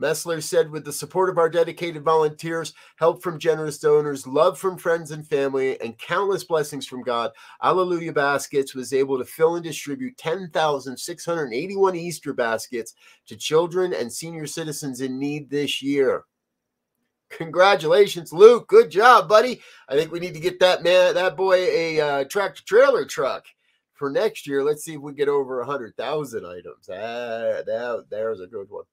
Messler 0.00 0.42
said, 0.42 0.70
with 0.70 0.84
the 0.84 0.92
support 0.92 1.28
of 1.28 1.38
our 1.38 1.50
dedicated 1.50 2.02
volunteers, 2.02 2.72
help 2.96 3.22
from 3.22 3.38
generous 3.38 3.78
donors, 3.78 4.26
love 4.26 4.58
from 4.58 4.78
friends 4.78 5.10
and 5.10 5.26
family, 5.26 5.80
and 5.80 5.98
countless 5.98 6.44
blessings 6.44 6.86
from 6.86 7.02
God, 7.02 7.32
Alleluia 7.62 8.12
Baskets 8.12 8.74
was 8.74 8.92
able 8.92 9.18
to 9.18 9.24
fill 9.24 9.56
and 9.56 9.64
distribute 9.64 10.16
10,681 10.16 11.96
Easter 11.96 12.32
baskets 12.32 12.94
to 13.26 13.36
children 13.36 13.92
and 13.92 14.12
senior 14.12 14.46
citizens 14.46 15.00
in 15.00 15.18
need 15.18 15.50
this 15.50 15.82
year. 15.82 16.24
Congratulations, 17.30 18.32
Luke. 18.32 18.66
Good 18.68 18.90
job, 18.90 19.28
buddy. 19.28 19.60
I 19.88 19.94
think 19.94 20.10
we 20.10 20.18
need 20.18 20.34
to 20.34 20.40
get 20.40 20.58
that 20.60 20.82
man, 20.82 21.14
that 21.14 21.36
boy, 21.36 21.56
a 21.56 22.00
uh, 22.00 22.24
tractor 22.24 22.62
trailer 22.64 23.04
truck 23.04 23.44
for 23.94 24.10
next 24.10 24.46
year. 24.46 24.64
Let's 24.64 24.82
see 24.82 24.94
if 24.94 25.00
we 25.00 25.12
get 25.12 25.28
over 25.28 25.60
a 25.60 25.66
hundred 25.66 25.96
thousand 25.96 26.44
items. 26.44 26.88
Ah, 26.88 27.62
that, 27.66 28.06
there's 28.10 28.40
a 28.40 28.46
good 28.46 28.68
one. 28.68 28.84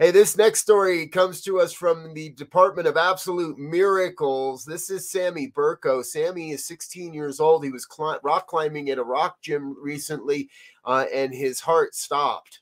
Hey, 0.00 0.10
this 0.10 0.36
next 0.36 0.60
story 0.60 1.06
comes 1.06 1.40
to 1.42 1.60
us 1.60 1.72
from 1.72 2.14
the 2.14 2.30
Department 2.30 2.88
of 2.88 2.96
Absolute 2.96 3.56
Miracles. 3.56 4.64
This 4.64 4.90
is 4.90 5.08
Sammy 5.08 5.52
Burko. 5.56 6.04
Sammy 6.04 6.50
is 6.50 6.66
16 6.66 7.14
years 7.14 7.38
old. 7.38 7.62
He 7.62 7.70
was 7.70 7.86
cl- 7.88 8.18
rock 8.24 8.48
climbing 8.48 8.90
at 8.90 8.98
a 8.98 9.04
rock 9.04 9.40
gym 9.40 9.76
recently, 9.80 10.50
uh, 10.84 11.04
and 11.14 11.32
his 11.32 11.60
heart 11.60 11.94
stopped. 11.94 12.58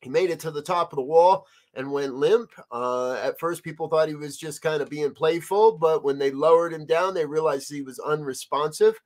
He 0.00 0.08
made 0.08 0.30
it 0.30 0.40
to 0.40 0.50
the 0.50 0.62
top 0.62 0.90
of 0.90 0.96
the 0.96 1.02
wall 1.02 1.46
and 1.74 1.92
went 1.92 2.14
limp. 2.14 2.50
Uh, 2.72 3.12
at 3.22 3.38
first, 3.38 3.62
people 3.62 3.86
thought 3.88 4.08
he 4.08 4.14
was 4.14 4.38
just 4.38 4.62
kind 4.62 4.80
of 4.80 4.88
being 4.88 5.12
playful, 5.12 5.76
but 5.76 6.02
when 6.02 6.18
they 6.18 6.30
lowered 6.30 6.72
him 6.72 6.86
down, 6.86 7.12
they 7.12 7.26
realized 7.26 7.70
he 7.70 7.82
was 7.82 7.98
unresponsive. 7.98 8.98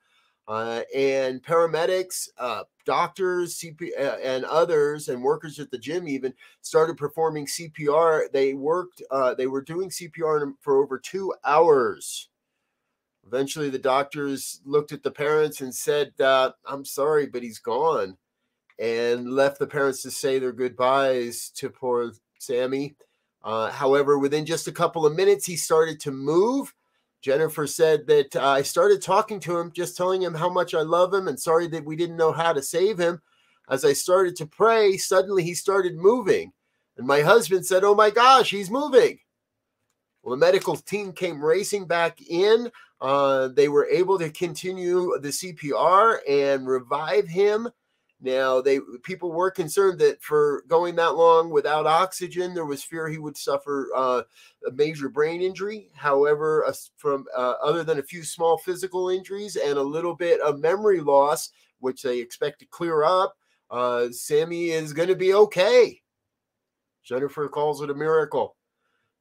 Uh, 0.45 0.81
and 0.93 1.41
paramedics, 1.41 2.27
uh, 2.37 2.63
doctors, 2.85 3.57
CP, 3.59 3.91
uh, 3.97 4.17
and 4.21 4.43
others, 4.43 5.07
and 5.07 5.23
workers 5.23 5.57
at 5.57 5.71
the 5.71 5.77
gym 5.77 6.05
even 6.05 6.33
started 6.61 6.97
performing 6.97 7.45
CPR. 7.45 8.29
They 8.31 8.53
worked, 8.53 9.01
uh, 9.09 9.35
they 9.35 9.47
were 9.47 9.61
doing 9.61 9.89
CPR 9.89 10.53
for 10.59 10.83
over 10.83 10.99
two 10.99 11.33
hours. 11.45 12.27
Eventually, 13.25 13.69
the 13.69 13.79
doctors 13.79 14.59
looked 14.65 14.91
at 14.91 15.01
the 15.01 15.11
parents 15.11 15.61
and 15.61 15.73
said, 15.73 16.11
uh, 16.19 16.51
I'm 16.65 16.83
sorry, 16.83 17.25
but 17.25 17.41
he's 17.41 17.59
gone, 17.59 18.17
and 18.77 19.31
left 19.31 19.59
the 19.59 19.67
parents 19.67 20.01
to 20.01 20.11
say 20.11 20.39
their 20.39 20.51
goodbyes 20.51 21.51
to 21.55 21.69
poor 21.69 22.11
Sammy. 22.39 22.95
Uh, 23.43 23.71
however, 23.71 24.19
within 24.19 24.45
just 24.45 24.67
a 24.67 24.73
couple 24.73 25.05
of 25.05 25.15
minutes, 25.15 25.45
he 25.45 25.55
started 25.55 26.01
to 26.01 26.11
move. 26.11 26.73
Jennifer 27.23 27.65
said 27.65 28.05
that 28.07 28.35
uh, 28.35 28.45
I 28.45 28.61
started 28.63 29.01
talking 29.01 29.39
to 29.41 29.57
him, 29.57 29.71
just 29.71 29.95
telling 29.95 30.21
him 30.21 30.33
how 30.33 30.49
much 30.49 30.73
I 30.73 30.81
love 30.81 31.13
him 31.13 31.29
and 31.29 31.39
sorry 31.39 31.67
that 31.67 31.85
we 31.85 31.95
didn't 31.95 32.17
know 32.17 32.33
how 32.33 32.51
to 32.51 32.61
save 32.61 32.97
him. 32.97 33.21
As 33.69 33.85
I 33.85 33.93
started 33.93 34.35
to 34.35 34.45
pray, 34.45 34.97
suddenly 34.97 35.41
he 35.41 35.53
started 35.53 35.95
moving. 35.95 36.51
And 36.97 37.07
my 37.07 37.21
husband 37.21 37.65
said, 37.65 37.85
Oh 37.85 37.95
my 37.95 38.09
gosh, 38.09 38.49
he's 38.49 38.69
moving. 38.69 39.19
Well, 40.21 40.31
the 40.31 40.45
medical 40.45 40.75
team 40.75 41.13
came 41.13 41.43
racing 41.43 41.87
back 41.87 42.21
in. 42.21 42.69
Uh, 42.99 43.47
they 43.47 43.69
were 43.69 43.85
able 43.85 44.19
to 44.19 44.29
continue 44.29 45.17
the 45.21 45.29
CPR 45.29 46.17
and 46.27 46.67
revive 46.67 47.29
him. 47.29 47.69
Now, 48.23 48.61
they 48.61 48.79
people 49.03 49.33
were 49.33 49.51
concerned 49.51 49.99
that 49.99 50.23
for 50.23 50.63
going 50.69 50.95
that 50.95 51.15
long 51.15 51.49
without 51.49 51.85
oxygen, 51.85 52.53
there 52.53 52.65
was 52.65 52.81
fear 52.81 53.09
he 53.09 53.17
would 53.17 53.35
suffer 53.35 53.89
uh, 53.93 54.21
a 54.65 54.71
major 54.71 55.09
brain 55.09 55.41
injury. 55.41 55.89
However, 55.93 56.63
uh, 56.65 56.71
from 56.95 57.25
uh, 57.37 57.55
other 57.61 57.83
than 57.83 57.99
a 57.99 58.03
few 58.03 58.23
small 58.23 58.57
physical 58.57 59.09
injuries 59.09 59.57
and 59.57 59.77
a 59.77 59.83
little 59.83 60.15
bit 60.15 60.39
of 60.39 60.61
memory 60.61 61.01
loss, 61.01 61.49
which 61.79 62.01
they 62.01 62.19
expect 62.19 62.59
to 62.59 62.65
clear 62.65 63.03
up, 63.03 63.35
uh, 63.69 64.07
Sammy 64.09 64.69
is 64.69 64.93
going 64.93 65.09
to 65.09 65.15
be 65.15 65.33
okay. 65.33 66.01
Jennifer 67.03 67.49
calls 67.49 67.81
it 67.81 67.89
a 67.89 67.93
miracle. 67.93 68.55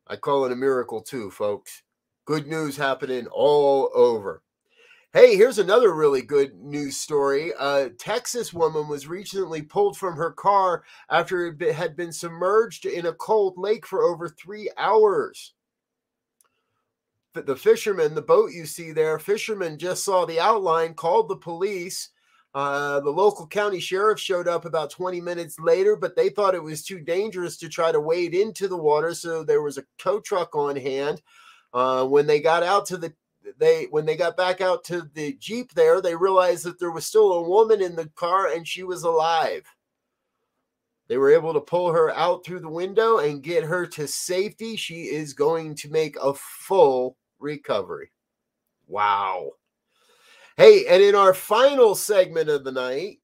I 0.07 0.15
call 0.15 0.45
it 0.45 0.53
a 0.53 0.57
miracle 0.57 1.03
too, 1.03 1.33
folks. 1.33 1.83
Good 2.25 2.47
news 2.47 2.77
happening 2.77 3.27
all 3.33 3.91
over. 3.97 4.45
Hey, 5.15 5.37
here's 5.37 5.59
another 5.59 5.93
really 5.93 6.23
good 6.23 6.55
news 6.55 6.97
story. 6.97 7.53
A 7.61 7.91
Texas 7.91 8.55
woman 8.55 8.89
was 8.89 9.07
recently 9.07 9.61
pulled 9.61 9.95
from 9.99 10.17
her 10.17 10.31
car 10.31 10.85
after 11.11 11.49
it 11.49 11.75
had 11.75 11.97
been 11.97 12.13
submerged 12.13 12.87
in 12.87 13.05
a 13.05 13.13
cold 13.13 13.59
lake 13.59 13.87
for 13.87 14.05
over 14.05 14.27
three 14.27 14.71
hours. 14.79 15.53
The 17.35 17.57
fisherman, 17.57 18.15
the 18.15 18.23
boat 18.23 18.53
you 18.53 18.65
see 18.65 18.91
there, 18.93 19.19
fisherman 19.19 19.79
just 19.79 20.03
saw 20.03 20.25
the 20.25 20.41
outline, 20.41 20.95
called 20.95 21.29
the 21.29 21.37
police. 21.37 22.09
Uh, 22.55 23.01
the 23.01 23.11
local 23.11 23.47
county 23.47 23.81
sheriff 23.81 24.19
showed 24.19 24.49
up 24.49 24.65
about 24.65 24.89
20 24.89 25.21
minutes 25.21 25.59
later, 25.61 25.95
but 25.95 26.17
they 26.17 26.31
thought 26.31 26.55
it 26.55 26.63
was 26.63 26.83
too 26.83 27.01
dangerous 27.01 27.59
to 27.59 27.69
try 27.69 27.93
to 27.93 28.01
wade 28.01 28.35
into 28.35 28.67
the 28.67 28.79
water, 28.79 29.13
so 29.13 29.45
there 29.45 29.61
was 29.61 29.77
a 29.77 29.85
tow 29.99 30.21
truck 30.21 30.57
on 30.57 30.75
hand. 30.75 31.21
Uh, 31.75 32.05
when 32.07 32.27
they 32.27 32.41
got 32.41 32.63
out 32.63 32.85
to 32.85 32.99
the 32.99 33.15
they 33.59 33.87
when 33.91 34.05
they 34.05 34.17
got 34.17 34.37
back 34.37 34.61
out 34.61 34.85
to 34.85 35.09
the 35.15 35.35
jeep 35.35 35.73
there 35.75 36.01
they 36.01 36.15
realized 36.15 36.65
that 36.65 36.79
there 36.79 36.91
was 36.91 37.07
still 37.07 37.33
a 37.33 37.49
woman 37.49 37.81
in 37.81 37.95
the 37.97 38.09
car 38.17 38.49
and 38.49 38.67
she 38.67 38.83
was 38.83 39.05
alive. 39.05 39.65
They 41.09 41.19
were 41.19 41.31
able 41.31 41.53
to 41.53 41.61
pull 41.61 41.93
her 41.93 42.11
out 42.15 42.45
through 42.45 42.61
the 42.61 42.69
window 42.69 43.19
and 43.19 43.43
get 43.43 43.65
her 43.65 43.87
to 43.87 44.07
safety. 44.09 44.77
She 44.77 45.03
is 45.05 45.35
going 45.35 45.75
to 45.77 45.91
make 45.91 46.17
a 46.17 46.33
full 46.35 47.17
recovery. 47.39 48.11
Wow. 48.87 49.53
Hey 50.57 50.87
and 50.87 51.03
in 51.03 51.15
our 51.15 51.35
final 51.35 51.95
segment 51.95 52.49
of 52.49 52.65
the 52.65 52.73
night 52.73 53.19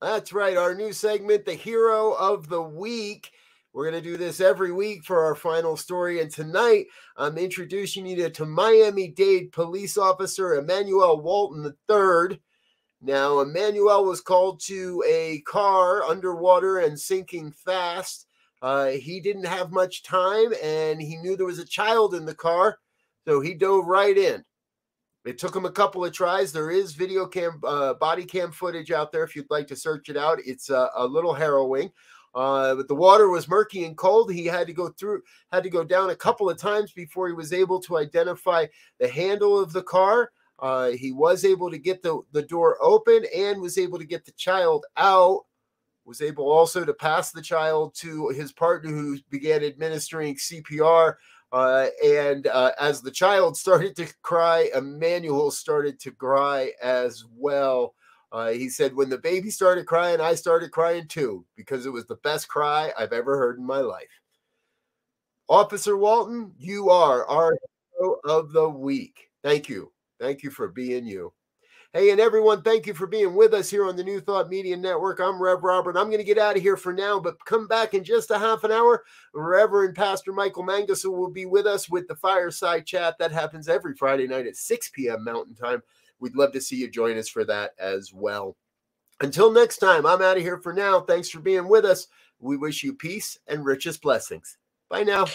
That's 0.00 0.32
right, 0.32 0.56
our 0.56 0.74
new 0.74 0.94
segment, 0.94 1.44
The 1.44 1.52
Hero 1.52 2.12
of 2.12 2.48
the 2.48 2.62
Week. 2.62 3.32
We're 3.74 3.90
going 3.90 4.02
to 4.02 4.10
do 4.10 4.16
this 4.16 4.40
every 4.40 4.72
week 4.72 5.04
for 5.04 5.22
our 5.26 5.34
final 5.34 5.76
story. 5.76 6.22
And 6.22 6.30
tonight, 6.30 6.86
I'm 7.18 7.36
introducing 7.36 8.06
you 8.06 8.30
to 8.30 8.46
Miami 8.46 9.08
Dade 9.08 9.52
police 9.52 9.98
officer 9.98 10.54
Emmanuel 10.54 11.20
Walton 11.20 11.66
III. 11.90 12.40
Now, 13.02 13.40
Emmanuel 13.40 14.06
was 14.06 14.22
called 14.22 14.60
to 14.64 15.04
a 15.06 15.42
car 15.42 16.02
underwater 16.04 16.78
and 16.78 16.98
sinking 16.98 17.52
fast. 17.52 18.26
Uh, 18.62 18.92
he 18.92 19.20
didn't 19.20 19.46
have 19.46 19.70
much 19.70 20.02
time 20.02 20.54
and 20.62 21.00
he 21.00 21.18
knew 21.18 21.36
there 21.36 21.44
was 21.44 21.58
a 21.58 21.66
child 21.66 22.14
in 22.14 22.24
the 22.24 22.34
car, 22.34 22.78
so 23.26 23.42
he 23.42 23.52
dove 23.52 23.84
right 23.84 24.16
in. 24.16 24.42
It 25.24 25.38
took 25.38 25.54
him 25.54 25.66
a 25.66 25.70
couple 25.70 26.04
of 26.04 26.12
tries. 26.12 26.50
There 26.50 26.70
is 26.70 26.94
video 26.94 27.26
cam, 27.26 27.60
uh, 27.62 27.94
body 27.94 28.24
cam 28.24 28.52
footage 28.52 28.90
out 28.90 29.12
there 29.12 29.24
if 29.24 29.36
you'd 29.36 29.50
like 29.50 29.66
to 29.68 29.76
search 29.76 30.08
it 30.08 30.16
out. 30.16 30.38
It's 30.44 30.70
uh, 30.70 30.88
a 30.96 31.06
little 31.06 31.34
harrowing. 31.34 31.90
Uh, 32.34 32.76
but 32.76 32.88
the 32.88 32.94
water 32.94 33.28
was 33.28 33.48
murky 33.48 33.84
and 33.84 33.96
cold. 33.96 34.32
He 34.32 34.46
had 34.46 34.66
to 34.68 34.72
go 34.72 34.88
through, 34.90 35.22
had 35.52 35.62
to 35.64 35.70
go 35.70 35.84
down 35.84 36.10
a 36.10 36.16
couple 36.16 36.48
of 36.48 36.58
times 36.58 36.92
before 36.92 37.26
he 37.26 37.34
was 37.34 37.52
able 37.52 37.80
to 37.80 37.98
identify 37.98 38.66
the 38.98 39.08
handle 39.08 39.58
of 39.58 39.72
the 39.72 39.82
car. 39.82 40.30
Uh, 40.58 40.90
he 40.90 41.12
was 41.12 41.44
able 41.44 41.70
to 41.70 41.78
get 41.78 42.02
the, 42.02 42.20
the 42.32 42.42
door 42.42 42.78
open 42.80 43.24
and 43.36 43.60
was 43.60 43.78
able 43.78 43.98
to 43.98 44.04
get 44.04 44.24
the 44.24 44.32
child 44.32 44.86
out. 44.96 45.40
Was 46.04 46.22
able 46.22 46.50
also 46.50 46.84
to 46.84 46.94
pass 46.94 47.30
the 47.30 47.42
child 47.42 47.94
to 47.96 48.28
his 48.30 48.52
partner 48.52 48.90
who 48.90 49.18
began 49.28 49.62
administering 49.62 50.34
CPR 50.34 51.14
uh, 51.52 51.88
and 52.04 52.46
uh, 52.46 52.72
as 52.78 53.00
the 53.00 53.10
child 53.10 53.56
started 53.56 53.96
to 53.96 54.12
cry, 54.22 54.70
Emmanuel 54.74 55.50
started 55.50 55.98
to 56.00 56.12
cry 56.12 56.72
as 56.82 57.24
well. 57.36 57.94
Uh, 58.32 58.50
he 58.50 58.68
said, 58.68 58.94
When 58.94 59.10
the 59.10 59.18
baby 59.18 59.50
started 59.50 59.86
crying, 59.86 60.20
I 60.20 60.34
started 60.34 60.70
crying 60.70 61.08
too, 61.08 61.44
because 61.56 61.86
it 61.86 61.92
was 61.92 62.06
the 62.06 62.16
best 62.16 62.48
cry 62.48 62.92
I've 62.96 63.12
ever 63.12 63.36
heard 63.36 63.58
in 63.58 63.66
my 63.66 63.80
life. 63.80 64.08
Officer 65.48 65.96
Walton, 65.96 66.52
you 66.58 66.90
are 66.90 67.26
our 67.26 67.58
hero 67.98 68.16
of 68.24 68.52
the 68.52 68.68
week. 68.68 69.30
Thank 69.42 69.68
you. 69.68 69.92
Thank 70.20 70.44
you 70.44 70.50
for 70.50 70.68
being 70.68 71.06
you. 71.06 71.32
Hey, 71.92 72.12
and 72.12 72.20
everyone, 72.20 72.62
thank 72.62 72.86
you 72.86 72.94
for 72.94 73.08
being 73.08 73.34
with 73.34 73.52
us 73.52 73.68
here 73.68 73.84
on 73.84 73.96
the 73.96 74.04
New 74.04 74.20
Thought 74.20 74.48
Media 74.48 74.76
Network. 74.76 75.18
I'm 75.18 75.42
Rev 75.42 75.64
Robert. 75.64 75.96
I'm 75.96 76.06
going 76.06 76.18
to 76.18 76.24
get 76.24 76.38
out 76.38 76.56
of 76.56 76.62
here 76.62 76.76
for 76.76 76.92
now, 76.92 77.18
but 77.18 77.44
come 77.44 77.66
back 77.66 77.94
in 77.94 78.04
just 78.04 78.30
a 78.30 78.38
half 78.38 78.62
an 78.62 78.70
hour. 78.70 79.02
Reverend 79.34 79.96
Pastor 79.96 80.32
Michael 80.32 80.62
Mangus 80.62 81.04
will 81.04 81.32
be 81.32 81.46
with 81.46 81.66
us 81.66 81.88
with 81.88 82.06
the 82.06 82.14
fireside 82.14 82.86
chat. 82.86 83.18
That 83.18 83.32
happens 83.32 83.68
every 83.68 83.96
Friday 83.96 84.28
night 84.28 84.46
at 84.46 84.54
6 84.54 84.90
p.m. 84.90 85.24
Mountain 85.24 85.56
Time. 85.56 85.82
We'd 86.20 86.36
love 86.36 86.52
to 86.52 86.60
see 86.60 86.76
you 86.76 86.88
join 86.88 87.18
us 87.18 87.28
for 87.28 87.44
that 87.46 87.72
as 87.76 88.12
well. 88.14 88.56
Until 89.20 89.50
next 89.50 89.78
time, 89.78 90.06
I'm 90.06 90.22
out 90.22 90.36
of 90.36 90.44
here 90.44 90.58
for 90.58 90.72
now. 90.72 91.00
Thanks 91.00 91.28
for 91.28 91.40
being 91.40 91.66
with 91.66 91.84
us. 91.84 92.06
We 92.38 92.56
wish 92.56 92.84
you 92.84 92.94
peace 92.94 93.36
and 93.48 93.64
richest 93.64 94.00
blessings. 94.00 94.58
Bye 94.88 95.02
now. 95.02 95.26